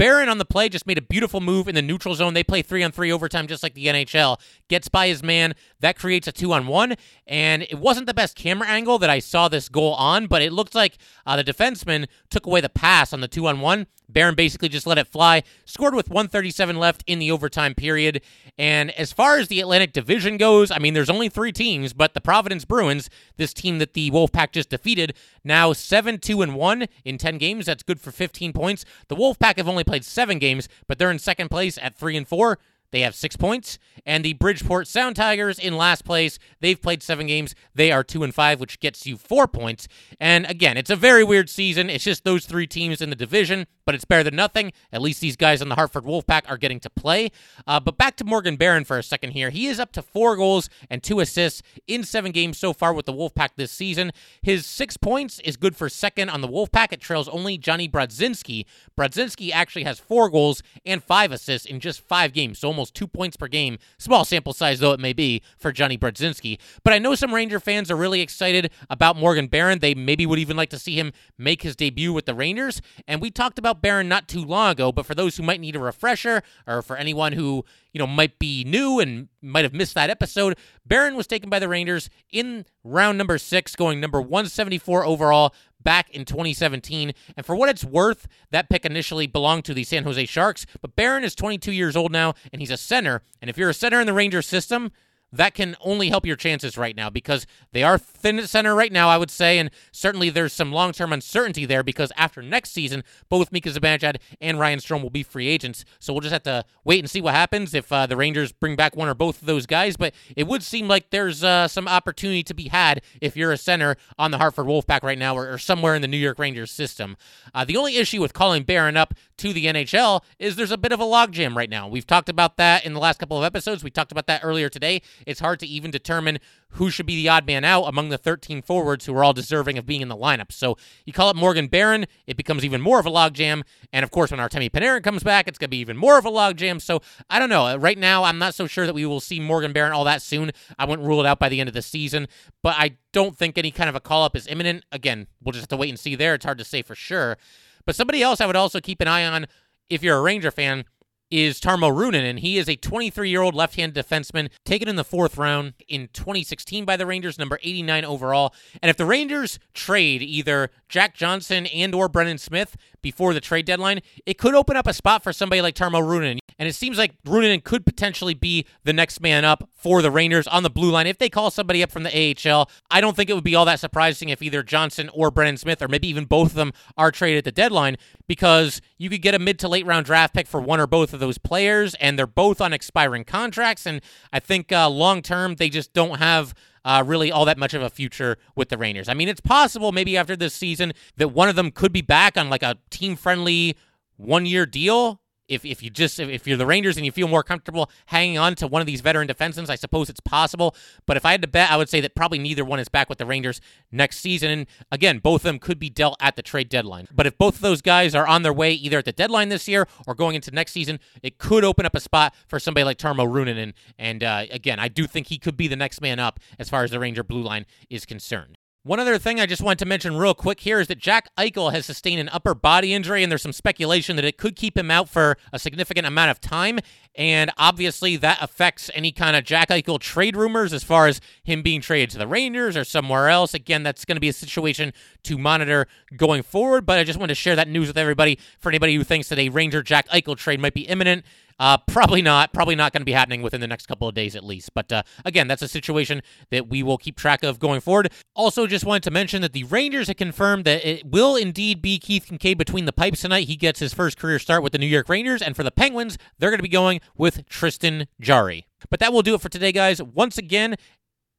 Barron 0.00 0.30
on 0.30 0.38
the 0.38 0.46
play 0.46 0.70
just 0.70 0.86
made 0.86 0.96
a 0.96 1.02
beautiful 1.02 1.42
move 1.42 1.68
in 1.68 1.74
the 1.74 1.82
neutral 1.82 2.14
zone. 2.14 2.32
They 2.32 2.42
play 2.42 2.62
three 2.62 2.82
on 2.82 2.90
three 2.90 3.12
overtime 3.12 3.46
just 3.46 3.62
like 3.62 3.74
the 3.74 3.84
NHL. 3.84 4.40
Gets 4.68 4.88
by 4.88 5.08
his 5.08 5.22
man. 5.22 5.54
That 5.80 5.98
creates 5.98 6.26
a 6.26 6.32
two 6.32 6.54
on 6.54 6.66
one. 6.66 6.96
And 7.26 7.64
it 7.64 7.74
wasn't 7.74 8.06
the 8.06 8.14
best 8.14 8.34
camera 8.34 8.66
angle 8.66 8.98
that 8.98 9.10
I 9.10 9.18
saw 9.18 9.48
this 9.48 9.68
goal 9.68 9.92
on, 9.92 10.26
but 10.26 10.40
it 10.40 10.54
looked 10.54 10.74
like 10.74 10.96
uh, 11.26 11.36
the 11.36 11.44
defenseman 11.44 12.06
took 12.30 12.46
away 12.46 12.62
the 12.62 12.70
pass 12.70 13.12
on 13.12 13.20
the 13.20 13.28
two 13.28 13.46
on 13.46 13.60
one. 13.60 13.88
Barron 14.12 14.34
basically 14.34 14.68
just 14.68 14.86
let 14.86 14.98
it 14.98 15.06
fly, 15.06 15.42
scored 15.64 15.94
with 15.94 16.08
137 16.08 16.78
left 16.78 17.02
in 17.06 17.18
the 17.18 17.30
overtime 17.30 17.74
period. 17.74 18.22
And 18.58 18.90
as 18.92 19.12
far 19.12 19.38
as 19.38 19.48
the 19.48 19.60
Atlantic 19.60 19.92
Division 19.92 20.36
goes, 20.36 20.70
I 20.70 20.78
mean, 20.78 20.94
there's 20.94 21.10
only 21.10 21.28
three 21.28 21.52
teams, 21.52 21.92
but 21.92 22.14
the 22.14 22.20
Providence 22.20 22.64
Bruins, 22.64 23.08
this 23.36 23.54
team 23.54 23.78
that 23.78 23.94
the 23.94 24.10
Wolfpack 24.10 24.52
just 24.52 24.70
defeated, 24.70 25.14
now 25.44 25.72
7 25.72 26.18
2 26.18 26.42
and 26.42 26.54
1 26.54 26.86
in 27.04 27.18
10 27.18 27.38
games. 27.38 27.66
That's 27.66 27.82
good 27.82 28.00
for 28.00 28.10
15 28.10 28.52
points. 28.52 28.84
The 29.08 29.16
Wolfpack 29.16 29.56
have 29.56 29.68
only 29.68 29.84
played 29.84 30.04
seven 30.04 30.38
games, 30.38 30.68
but 30.86 30.98
they're 30.98 31.10
in 31.10 31.18
second 31.18 31.48
place 31.48 31.78
at 31.80 31.96
3 31.96 32.16
and 32.16 32.28
4. 32.28 32.58
They 32.92 33.02
have 33.02 33.14
six 33.14 33.36
points, 33.36 33.78
and 34.04 34.24
the 34.24 34.32
Bridgeport 34.32 34.88
Sound 34.88 35.16
Tigers 35.16 35.58
in 35.58 35.76
last 35.76 36.04
place. 36.04 36.38
They've 36.60 36.80
played 36.80 37.02
seven 37.02 37.26
games. 37.26 37.54
They 37.74 37.92
are 37.92 38.02
two 38.02 38.22
and 38.22 38.34
five, 38.34 38.60
which 38.60 38.80
gets 38.80 39.06
you 39.06 39.16
four 39.16 39.46
points. 39.46 39.86
And 40.18 40.44
again, 40.46 40.76
it's 40.76 40.90
a 40.90 40.96
very 40.96 41.22
weird 41.22 41.48
season. 41.48 41.88
It's 41.88 42.04
just 42.04 42.24
those 42.24 42.46
three 42.46 42.66
teams 42.66 43.00
in 43.00 43.10
the 43.10 43.16
division, 43.16 43.66
but 43.86 43.94
it's 43.94 44.04
better 44.04 44.24
than 44.24 44.36
nothing. 44.36 44.72
At 44.92 45.02
least 45.02 45.20
these 45.20 45.36
guys 45.36 45.62
on 45.62 45.68
the 45.68 45.74
Hartford 45.76 46.04
Wolfpack 46.04 46.42
are 46.48 46.56
getting 46.56 46.80
to 46.80 46.90
play. 46.90 47.30
Uh, 47.66 47.78
but 47.78 47.96
back 47.96 48.16
to 48.16 48.24
Morgan 48.24 48.56
Barron 48.56 48.84
for 48.84 48.98
a 48.98 49.02
second 49.02 49.32
here. 49.32 49.50
He 49.50 49.66
is 49.66 49.78
up 49.78 49.92
to 49.92 50.02
four 50.02 50.36
goals 50.36 50.68
and 50.88 51.02
two 51.02 51.20
assists 51.20 51.62
in 51.86 52.02
seven 52.02 52.32
games 52.32 52.58
so 52.58 52.72
far 52.72 52.92
with 52.92 53.06
the 53.06 53.12
Wolfpack 53.12 53.50
this 53.56 53.72
season. 53.72 54.12
His 54.42 54.66
six 54.66 54.96
points 54.96 55.38
is 55.40 55.56
good 55.56 55.76
for 55.76 55.88
second 55.88 56.28
on 56.30 56.40
the 56.40 56.48
Wolfpack. 56.48 56.92
It 56.92 57.00
trails 57.00 57.28
only 57.28 57.58
Johnny 57.58 57.88
Brodzinski. 57.88 58.64
Brodzinski 58.98 59.52
actually 59.52 59.84
has 59.84 60.00
four 60.00 60.28
goals 60.28 60.62
and 60.84 61.02
five 61.02 61.30
assists 61.32 61.66
in 61.66 61.80
just 61.80 62.00
five 62.00 62.32
games, 62.32 62.58
so 62.58 62.68
almost 62.68 62.79
almost 62.80 62.94
two 62.94 63.06
points 63.06 63.36
per 63.36 63.46
game. 63.46 63.76
Small 63.98 64.24
sample 64.24 64.54
size, 64.54 64.80
though 64.80 64.92
it 64.92 65.00
may 65.00 65.12
be, 65.12 65.42
for 65.58 65.70
Johnny 65.70 65.98
Brodzinski. 65.98 66.58
But 66.82 66.94
I 66.94 66.98
know 66.98 67.14
some 67.14 67.34
Ranger 67.34 67.60
fans 67.60 67.90
are 67.90 67.96
really 67.96 68.22
excited 68.22 68.70
about 68.88 69.16
Morgan 69.18 69.48
Barron. 69.48 69.80
They 69.80 69.94
maybe 69.94 70.24
would 70.24 70.38
even 70.38 70.56
like 70.56 70.70
to 70.70 70.78
see 70.78 70.98
him 70.98 71.12
make 71.36 71.60
his 71.60 71.76
debut 71.76 72.10
with 72.10 72.24
the 72.24 72.32
Rangers. 72.34 72.80
And 73.06 73.20
we 73.20 73.30
talked 73.30 73.58
about 73.58 73.82
Barron 73.82 74.08
not 74.08 74.28
too 74.28 74.42
long 74.42 74.72
ago, 74.72 74.92
but 74.92 75.04
for 75.04 75.14
those 75.14 75.36
who 75.36 75.42
might 75.42 75.60
need 75.60 75.76
a 75.76 75.78
refresher, 75.78 76.42
or 76.66 76.80
for 76.80 76.96
anyone 76.96 77.32
who 77.32 77.66
you 77.92 77.98
know 77.98 78.06
might 78.06 78.38
be 78.38 78.64
new 78.64 78.98
and 78.98 79.28
might 79.42 79.64
have 79.64 79.74
missed 79.74 79.94
that 79.94 80.08
episode, 80.08 80.56
Barron 80.86 81.16
was 81.16 81.26
taken 81.26 81.50
by 81.50 81.58
the 81.58 81.68
Rangers 81.68 82.08
in 82.30 82.64
round 82.82 83.18
number 83.18 83.36
six, 83.36 83.76
going 83.76 84.00
number 84.00 84.22
174 84.22 85.04
overall 85.04 85.54
back 85.82 86.10
in 86.10 86.24
2017. 86.24 87.12
And 87.36 87.46
for 87.46 87.56
what 87.56 87.68
it's 87.68 87.84
worth, 87.84 88.28
that 88.50 88.68
pick 88.68 88.84
initially 88.84 89.26
belonged 89.26 89.64
to 89.66 89.74
the 89.74 89.84
San 89.84 90.04
Jose 90.04 90.26
Sharks, 90.26 90.66
but 90.80 90.96
Barron 90.96 91.24
is 91.24 91.34
22 91.34 91.72
years 91.72 91.96
old 91.96 92.12
now, 92.12 92.34
and 92.52 92.60
he's 92.60 92.70
a 92.70 92.76
center. 92.76 93.22
And 93.40 93.48
if 93.48 93.56
you're 93.56 93.70
a 93.70 93.74
center 93.74 94.00
in 94.00 94.06
the 94.06 94.12
Rangers 94.12 94.46
system, 94.46 94.92
that 95.32 95.54
can 95.54 95.76
only 95.80 96.08
help 96.08 96.26
your 96.26 96.36
chances 96.36 96.76
right 96.76 96.96
now 96.96 97.10
because 97.10 97.46
they 97.72 97.82
are 97.82 97.98
thin 97.98 98.38
at 98.38 98.48
center 98.48 98.74
right 98.74 98.92
now, 98.92 99.08
I 99.08 99.18
would 99.18 99.30
say, 99.30 99.58
and 99.58 99.70
certainly 99.92 100.30
there's 100.30 100.52
some 100.52 100.72
long 100.72 100.92
term 100.92 101.12
uncertainty 101.12 101.64
there 101.64 101.82
because 101.82 102.12
after 102.16 102.42
next 102.42 102.70
season, 102.70 103.04
both 103.28 103.52
Mika 103.52 103.70
Zibanejad 103.70 104.16
and 104.40 104.58
Ryan 104.58 104.78
Strome 104.78 105.02
will 105.02 105.10
be 105.10 105.22
free 105.22 105.48
agents. 105.48 105.84
So 105.98 106.12
we'll 106.12 106.20
just 106.20 106.32
have 106.32 106.42
to 106.44 106.64
wait 106.84 107.00
and 107.00 107.08
see 107.08 107.20
what 107.20 107.34
happens 107.34 107.74
if 107.74 107.92
uh, 107.92 108.06
the 108.06 108.16
Rangers 108.16 108.52
bring 108.52 108.76
back 108.76 108.96
one 108.96 109.08
or 109.08 109.14
both 109.14 109.40
of 109.40 109.46
those 109.46 109.66
guys. 109.66 109.96
But 109.96 110.14
it 110.36 110.46
would 110.46 110.62
seem 110.62 110.88
like 110.88 111.10
there's 111.10 111.44
uh, 111.44 111.68
some 111.68 111.86
opportunity 111.86 112.42
to 112.44 112.54
be 112.54 112.68
had 112.68 113.02
if 113.20 113.36
you're 113.36 113.52
a 113.52 113.56
center 113.56 113.96
on 114.18 114.30
the 114.30 114.38
Hartford 114.38 114.66
Wolfpack 114.66 115.02
right 115.02 115.18
now 115.18 115.36
or, 115.36 115.52
or 115.52 115.58
somewhere 115.58 115.94
in 115.94 116.02
the 116.02 116.08
New 116.08 116.16
York 116.16 116.38
Rangers 116.38 116.70
system. 116.70 117.16
Uh, 117.54 117.64
the 117.64 117.76
only 117.76 117.96
issue 117.96 118.20
with 118.20 118.32
calling 118.32 118.62
Barron 118.62 118.96
up 118.96 119.14
to 119.38 119.52
the 119.52 119.66
NHL 119.66 120.22
is 120.38 120.56
there's 120.56 120.70
a 120.70 120.78
bit 120.78 120.92
of 120.92 121.00
a 121.00 121.04
logjam 121.04 121.56
right 121.56 121.70
now. 121.70 121.88
We've 121.88 122.06
talked 122.06 122.28
about 122.28 122.56
that 122.56 122.84
in 122.84 122.92
the 122.94 123.00
last 123.00 123.18
couple 123.18 123.38
of 123.38 123.44
episodes. 123.44 123.82
We 123.82 123.90
talked 123.90 124.12
about 124.12 124.26
that 124.26 124.40
earlier 124.44 124.68
today 124.68 125.02
it's 125.26 125.40
hard 125.40 125.60
to 125.60 125.66
even 125.66 125.90
determine 125.90 126.38
who 126.74 126.90
should 126.90 127.06
be 127.06 127.16
the 127.16 127.28
odd 127.28 127.46
man 127.46 127.64
out 127.64 127.84
among 127.84 128.08
the 128.08 128.18
13 128.18 128.62
forwards 128.62 129.06
who 129.06 129.14
are 129.16 129.24
all 129.24 129.32
deserving 129.32 129.78
of 129.78 129.86
being 129.86 130.00
in 130.00 130.08
the 130.08 130.16
lineup. 130.16 130.52
So 130.52 130.76
you 131.04 131.12
call 131.12 131.28
up 131.28 131.36
Morgan 131.36 131.66
Barron, 131.66 132.06
it 132.26 132.36
becomes 132.36 132.64
even 132.64 132.80
more 132.80 133.00
of 133.00 133.06
a 133.06 133.10
logjam. 133.10 133.62
And 133.92 134.04
of 134.04 134.10
course, 134.10 134.30
when 134.30 134.40
Artemi 134.40 134.70
Panarin 134.70 135.02
comes 135.02 135.22
back, 135.22 135.48
it's 135.48 135.58
going 135.58 135.68
to 135.68 135.70
be 135.70 135.78
even 135.78 135.96
more 135.96 136.18
of 136.18 136.26
a 136.26 136.30
logjam. 136.30 136.80
So 136.80 137.00
I 137.28 137.38
don't 137.38 137.50
know. 137.50 137.76
Right 137.76 137.98
now, 137.98 138.24
I'm 138.24 138.38
not 138.38 138.54
so 138.54 138.66
sure 138.66 138.86
that 138.86 138.94
we 138.94 139.06
will 139.06 139.20
see 139.20 139.40
Morgan 139.40 139.72
Barron 139.72 139.92
all 139.92 140.04
that 140.04 140.22
soon. 140.22 140.52
I 140.78 140.84
wouldn't 140.84 141.06
rule 141.06 141.20
it 141.20 141.26
out 141.26 141.38
by 141.38 141.48
the 141.48 141.60
end 141.60 141.68
of 141.68 141.74
the 141.74 141.82
season, 141.82 142.28
but 142.62 142.76
I 142.78 142.96
don't 143.12 143.36
think 143.36 143.58
any 143.58 143.70
kind 143.70 143.88
of 143.88 143.96
a 143.96 144.00
call 144.00 144.24
up 144.24 144.36
is 144.36 144.46
imminent. 144.46 144.84
Again, 144.92 145.26
we'll 145.42 145.52
just 145.52 145.62
have 145.62 145.68
to 145.68 145.76
wait 145.76 145.90
and 145.90 145.98
see 145.98 146.14
there. 146.14 146.34
It's 146.34 146.44
hard 146.44 146.58
to 146.58 146.64
say 146.64 146.82
for 146.82 146.94
sure. 146.94 147.36
But 147.84 147.96
somebody 147.96 148.22
else 148.22 148.40
I 148.40 148.46
would 148.46 148.56
also 148.56 148.80
keep 148.80 149.00
an 149.00 149.08
eye 149.08 149.24
on 149.24 149.46
if 149.88 150.02
you're 150.02 150.16
a 150.16 150.22
Ranger 150.22 150.50
fan 150.50 150.84
is 151.30 151.60
Tarmo 151.60 151.92
Reunanen, 151.92 152.28
and 152.28 152.38
he 152.40 152.58
is 152.58 152.68
a 152.68 152.76
23 152.76 153.30
year 153.30 153.42
old 153.42 153.54
left 153.54 153.76
handed 153.76 154.04
defenseman 154.04 154.50
taken 154.64 154.88
in 154.88 154.96
the 154.96 155.04
fourth 155.04 155.36
round 155.36 155.74
in 155.88 156.08
2016 156.12 156.84
by 156.84 156.96
the 156.96 157.06
Rangers, 157.06 157.38
number 157.38 157.58
89 157.62 158.04
overall. 158.04 158.54
And 158.82 158.90
if 158.90 158.96
the 158.96 159.06
Rangers 159.06 159.58
trade 159.74 160.22
either 160.22 160.70
Jack 160.88 161.14
Johnson 161.14 161.66
and 161.66 161.94
or 161.94 162.08
Brendan 162.08 162.38
Smith 162.38 162.76
before 163.02 163.34
the 163.34 163.40
trade 163.40 163.66
deadline, 163.66 164.00
it 164.26 164.38
could 164.38 164.54
open 164.54 164.76
up 164.76 164.86
a 164.86 164.92
spot 164.92 165.22
for 165.22 165.32
somebody 165.32 165.62
like 165.62 165.74
Tarmo 165.74 166.02
Reunanen. 166.02 166.38
And 166.60 166.68
it 166.68 166.74
seems 166.74 166.98
like 166.98 167.14
Reunanen 167.22 167.64
could 167.64 167.86
potentially 167.86 168.34
be 168.34 168.66
the 168.84 168.92
next 168.92 169.22
man 169.22 169.46
up 169.46 169.66
for 169.72 170.02
the 170.02 170.10
Rangers 170.10 170.46
on 170.46 170.62
the 170.62 170.68
blue 170.68 170.90
line 170.90 171.06
if 171.06 171.16
they 171.16 171.30
call 171.30 171.50
somebody 171.50 171.82
up 171.82 171.90
from 171.90 172.02
the 172.02 172.36
AHL. 172.36 172.70
I 172.90 173.00
don't 173.00 173.16
think 173.16 173.30
it 173.30 173.32
would 173.32 173.42
be 173.42 173.54
all 173.54 173.64
that 173.64 173.80
surprising 173.80 174.28
if 174.28 174.42
either 174.42 174.62
Johnson 174.62 175.08
or 175.14 175.30
Brendan 175.30 175.56
Smith, 175.56 175.80
or 175.80 175.88
maybe 175.88 176.06
even 176.08 176.26
both 176.26 176.48
of 176.48 176.56
them, 176.56 176.74
are 176.98 177.10
traded 177.10 177.38
at 177.38 177.44
the 177.44 177.52
deadline 177.52 177.96
because 178.28 178.82
you 178.98 179.08
could 179.08 179.22
get 179.22 179.34
a 179.34 179.38
mid 179.38 179.58
to 179.60 179.68
late 179.68 179.86
round 179.86 180.04
draft 180.04 180.34
pick 180.34 180.46
for 180.46 180.60
one 180.60 180.80
or 180.80 180.86
both 180.86 181.14
of 181.14 181.20
those 181.20 181.38
players, 181.38 181.94
and 181.94 182.18
they're 182.18 182.26
both 182.26 182.60
on 182.60 182.74
expiring 182.74 183.24
contracts. 183.24 183.86
And 183.86 184.02
I 184.30 184.38
think 184.38 184.70
uh, 184.70 184.90
long 184.90 185.22
term, 185.22 185.54
they 185.54 185.70
just 185.70 185.94
don't 185.94 186.18
have 186.18 186.52
uh, 186.84 187.02
really 187.06 187.32
all 187.32 187.46
that 187.46 187.56
much 187.56 187.72
of 187.72 187.80
a 187.80 187.88
future 187.88 188.36
with 188.54 188.68
the 188.68 188.76
Rangers. 188.76 189.08
I 189.08 189.14
mean, 189.14 189.30
it's 189.30 189.40
possible 189.40 189.92
maybe 189.92 190.14
after 190.18 190.36
this 190.36 190.52
season 190.52 190.92
that 191.16 191.28
one 191.28 191.48
of 191.48 191.56
them 191.56 191.70
could 191.70 191.90
be 191.92 192.02
back 192.02 192.36
on 192.36 192.50
like 192.50 192.62
a 192.62 192.76
team 192.90 193.16
friendly 193.16 193.78
one 194.18 194.44
year 194.44 194.66
deal 194.66 195.22
if, 195.50 195.64
if 195.64 195.82
you 195.82 195.90
just 195.90 196.18
if 196.18 196.46
you're 196.46 196.56
the 196.56 196.66
Rangers 196.66 196.96
and 196.96 197.04
you 197.04 197.12
feel 197.12 197.28
more 197.28 197.42
comfortable 197.42 197.90
hanging 198.06 198.38
on 198.38 198.54
to 198.54 198.66
one 198.66 198.80
of 198.80 198.86
these 198.86 199.00
veteran 199.00 199.28
defensemen, 199.28 199.68
I 199.68 199.74
suppose 199.74 200.08
it's 200.08 200.20
possible. 200.20 200.74
But 201.06 201.16
if 201.16 201.26
I 201.26 201.32
had 201.32 201.42
to 201.42 201.48
bet, 201.48 201.70
I 201.70 201.76
would 201.76 201.88
say 201.88 202.00
that 202.00 202.14
probably 202.14 202.38
neither 202.38 202.64
one 202.64 202.78
is 202.78 202.88
back 202.88 203.08
with 203.08 203.18
the 203.18 203.26
Rangers 203.26 203.60
next 203.90 204.18
season. 204.18 204.50
And 204.50 204.66
again, 204.90 205.18
both 205.18 205.40
of 205.40 205.48
them 205.48 205.58
could 205.58 205.78
be 205.78 205.90
dealt 205.90 206.16
at 206.20 206.36
the 206.36 206.42
trade 206.42 206.68
deadline. 206.68 207.08
But 207.12 207.26
if 207.26 207.36
both 207.36 207.56
of 207.56 207.60
those 207.60 207.82
guys 207.82 208.14
are 208.14 208.26
on 208.26 208.42
their 208.42 208.52
way 208.52 208.72
either 208.72 208.98
at 208.98 209.04
the 209.04 209.12
deadline 209.12 209.48
this 209.48 209.66
year 209.66 209.86
or 210.06 210.14
going 210.14 210.36
into 210.36 210.50
next 210.52 210.72
season, 210.72 211.00
it 211.22 211.38
could 211.38 211.64
open 211.64 211.84
up 211.84 211.94
a 211.94 212.00
spot 212.00 212.34
for 212.46 212.60
somebody 212.60 212.84
like 212.84 212.98
Tarmo 212.98 213.26
Reunanen. 213.26 213.60
And, 213.60 213.74
and 213.98 214.24
uh, 214.24 214.44
again, 214.50 214.78
I 214.78 214.88
do 214.88 215.06
think 215.06 215.26
he 215.26 215.38
could 215.38 215.56
be 215.56 215.66
the 215.66 215.76
next 215.76 216.00
man 216.00 216.20
up 216.20 216.38
as 216.58 216.70
far 216.70 216.84
as 216.84 216.92
the 216.92 217.00
Ranger 217.00 217.24
blue 217.24 217.42
line 217.42 217.66
is 217.90 218.06
concerned. 218.06 218.56
One 218.82 218.98
other 218.98 219.18
thing 219.18 219.38
I 219.38 219.44
just 219.44 219.60
wanted 219.60 219.80
to 219.80 219.84
mention 219.84 220.16
real 220.16 220.32
quick 220.32 220.60
here 220.60 220.80
is 220.80 220.88
that 220.88 220.96
Jack 220.96 221.28
Eichel 221.36 221.70
has 221.70 221.84
sustained 221.84 222.18
an 222.18 222.30
upper 222.30 222.54
body 222.54 222.94
injury, 222.94 223.22
and 223.22 223.30
there's 223.30 223.42
some 223.42 223.52
speculation 223.52 224.16
that 224.16 224.24
it 224.24 224.38
could 224.38 224.56
keep 224.56 224.74
him 224.74 224.90
out 224.90 225.06
for 225.06 225.36
a 225.52 225.58
significant 225.58 226.06
amount 226.06 226.30
of 226.30 226.40
time. 226.40 226.78
And 227.14 227.50
obviously, 227.58 228.16
that 228.16 228.38
affects 228.40 228.90
any 228.94 229.12
kind 229.12 229.36
of 229.36 229.44
Jack 229.44 229.68
Eichel 229.68 229.98
trade 229.98 230.34
rumors 230.34 230.72
as 230.72 230.82
far 230.82 231.08
as 231.08 231.20
him 231.44 231.60
being 231.60 231.82
traded 231.82 232.08
to 232.10 232.18
the 232.18 232.26
Rangers 232.26 232.74
or 232.74 232.84
somewhere 232.84 233.28
else. 233.28 233.52
Again, 233.52 233.82
that's 233.82 234.06
going 234.06 234.16
to 234.16 234.20
be 234.20 234.30
a 234.30 234.32
situation 234.32 234.94
to 235.24 235.36
monitor 235.36 235.86
going 236.16 236.42
forward. 236.42 236.86
But 236.86 236.98
I 236.98 237.04
just 237.04 237.18
wanted 237.18 237.32
to 237.32 237.40
share 237.40 237.56
that 237.56 237.68
news 237.68 237.88
with 237.88 237.98
everybody 237.98 238.38
for 238.58 238.70
anybody 238.70 238.94
who 238.94 239.04
thinks 239.04 239.28
that 239.28 239.38
a 239.38 239.50
Ranger 239.50 239.82
Jack 239.82 240.08
Eichel 240.08 240.38
trade 240.38 240.58
might 240.58 240.72
be 240.72 240.88
imminent. 240.88 241.26
Uh, 241.60 241.76
probably 241.76 242.22
not. 242.22 242.54
Probably 242.54 242.74
not 242.74 242.92
going 242.92 243.02
to 243.02 243.06
be 243.06 243.12
happening 243.12 243.42
within 243.42 243.60
the 243.60 243.66
next 243.66 243.86
couple 243.86 244.08
of 244.08 244.14
days 244.14 244.34
at 244.34 244.42
least. 244.42 244.72
But 244.74 244.90
uh, 244.90 245.02
again, 245.26 245.46
that's 245.46 245.60
a 245.60 245.68
situation 245.68 246.22
that 246.50 246.68
we 246.68 246.82
will 246.82 246.96
keep 246.96 247.16
track 247.16 247.44
of 247.44 247.58
going 247.58 247.82
forward. 247.82 248.10
Also, 248.34 248.66
just 248.66 248.86
wanted 248.86 249.02
to 249.02 249.10
mention 249.10 249.42
that 249.42 249.52
the 249.52 249.64
Rangers 249.64 250.08
have 250.08 250.16
confirmed 250.16 250.64
that 250.64 250.88
it 250.88 251.06
will 251.06 251.36
indeed 251.36 251.82
be 251.82 251.98
Keith 251.98 252.26
Kinkaid 252.26 252.56
between 252.56 252.86
the 252.86 252.94
pipes 252.94 253.20
tonight. 253.20 253.46
He 253.46 253.56
gets 253.56 253.78
his 253.78 253.92
first 253.92 254.16
career 254.16 254.38
start 254.38 254.62
with 254.62 254.72
the 254.72 254.78
New 254.78 254.86
York 254.86 255.10
Rangers. 255.10 255.42
And 255.42 255.54
for 255.54 255.62
the 255.62 255.70
Penguins, 255.70 256.16
they're 256.38 256.50
going 256.50 256.60
to 256.60 256.62
be 256.62 256.68
going 256.68 257.02
with 257.14 257.46
Tristan 257.46 258.08
Jarry. 258.18 258.66
But 258.88 259.00
that 259.00 259.12
will 259.12 259.20
do 259.20 259.34
it 259.34 259.42
for 259.42 259.50
today, 259.50 259.72
guys. 259.72 260.02
Once 260.02 260.38
again, 260.38 260.76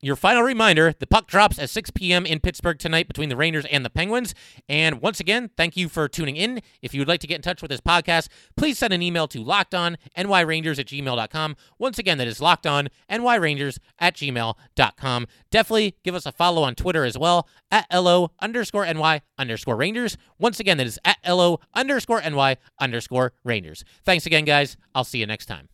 your 0.01 0.15
final 0.15 0.43
reminder 0.43 0.93
the 0.97 1.07
puck 1.07 1.27
drops 1.27 1.59
at 1.59 1.69
6 1.69 1.91
p.m. 1.91 2.25
in 2.25 2.39
Pittsburgh 2.39 2.79
tonight 2.79 3.07
between 3.07 3.29
the 3.29 3.35
Rangers 3.35 3.65
and 3.65 3.85
the 3.85 3.89
Penguins. 3.89 4.33
And 4.67 5.01
once 5.01 5.19
again, 5.19 5.51
thank 5.55 5.77
you 5.77 5.89
for 5.89 6.07
tuning 6.07 6.35
in. 6.35 6.61
If 6.81 6.93
you 6.93 7.01
would 7.01 7.07
like 7.07 7.19
to 7.21 7.27
get 7.27 7.35
in 7.35 7.41
touch 7.41 7.61
with 7.61 7.69
this 7.69 7.81
podcast, 7.81 8.29
please 8.57 8.77
send 8.77 8.93
an 8.93 9.01
email 9.01 9.27
to 9.27 9.43
lockedonnyrangers 9.43 10.79
at 10.79 10.87
gmail.com. 10.87 11.55
Once 11.77 11.99
again, 11.99 12.17
that 12.17 12.27
is 12.27 12.39
lockedonnyrangers 12.39 13.77
at 13.99 14.15
gmail.com. 14.15 15.27
Definitely 15.51 15.95
give 16.03 16.15
us 16.15 16.25
a 16.25 16.31
follow 16.31 16.63
on 16.63 16.75
Twitter 16.75 17.05
as 17.05 17.17
well 17.17 17.47
at 17.69 17.85
LO 17.93 18.31
underscore 18.39 18.91
NY 18.91 19.21
underscore 19.37 19.75
Rangers. 19.75 20.17
Once 20.39 20.59
again, 20.59 20.77
that 20.77 20.87
is 20.87 20.99
at 21.05 21.17
LO 21.27 21.59
underscore 21.73 22.21
NY 22.21 22.57
underscore 22.79 23.33
Rangers. 23.43 23.83
Thanks 24.03 24.25
again, 24.25 24.45
guys. 24.45 24.77
I'll 24.95 25.03
see 25.03 25.19
you 25.19 25.27
next 25.27 25.45
time. 25.45 25.69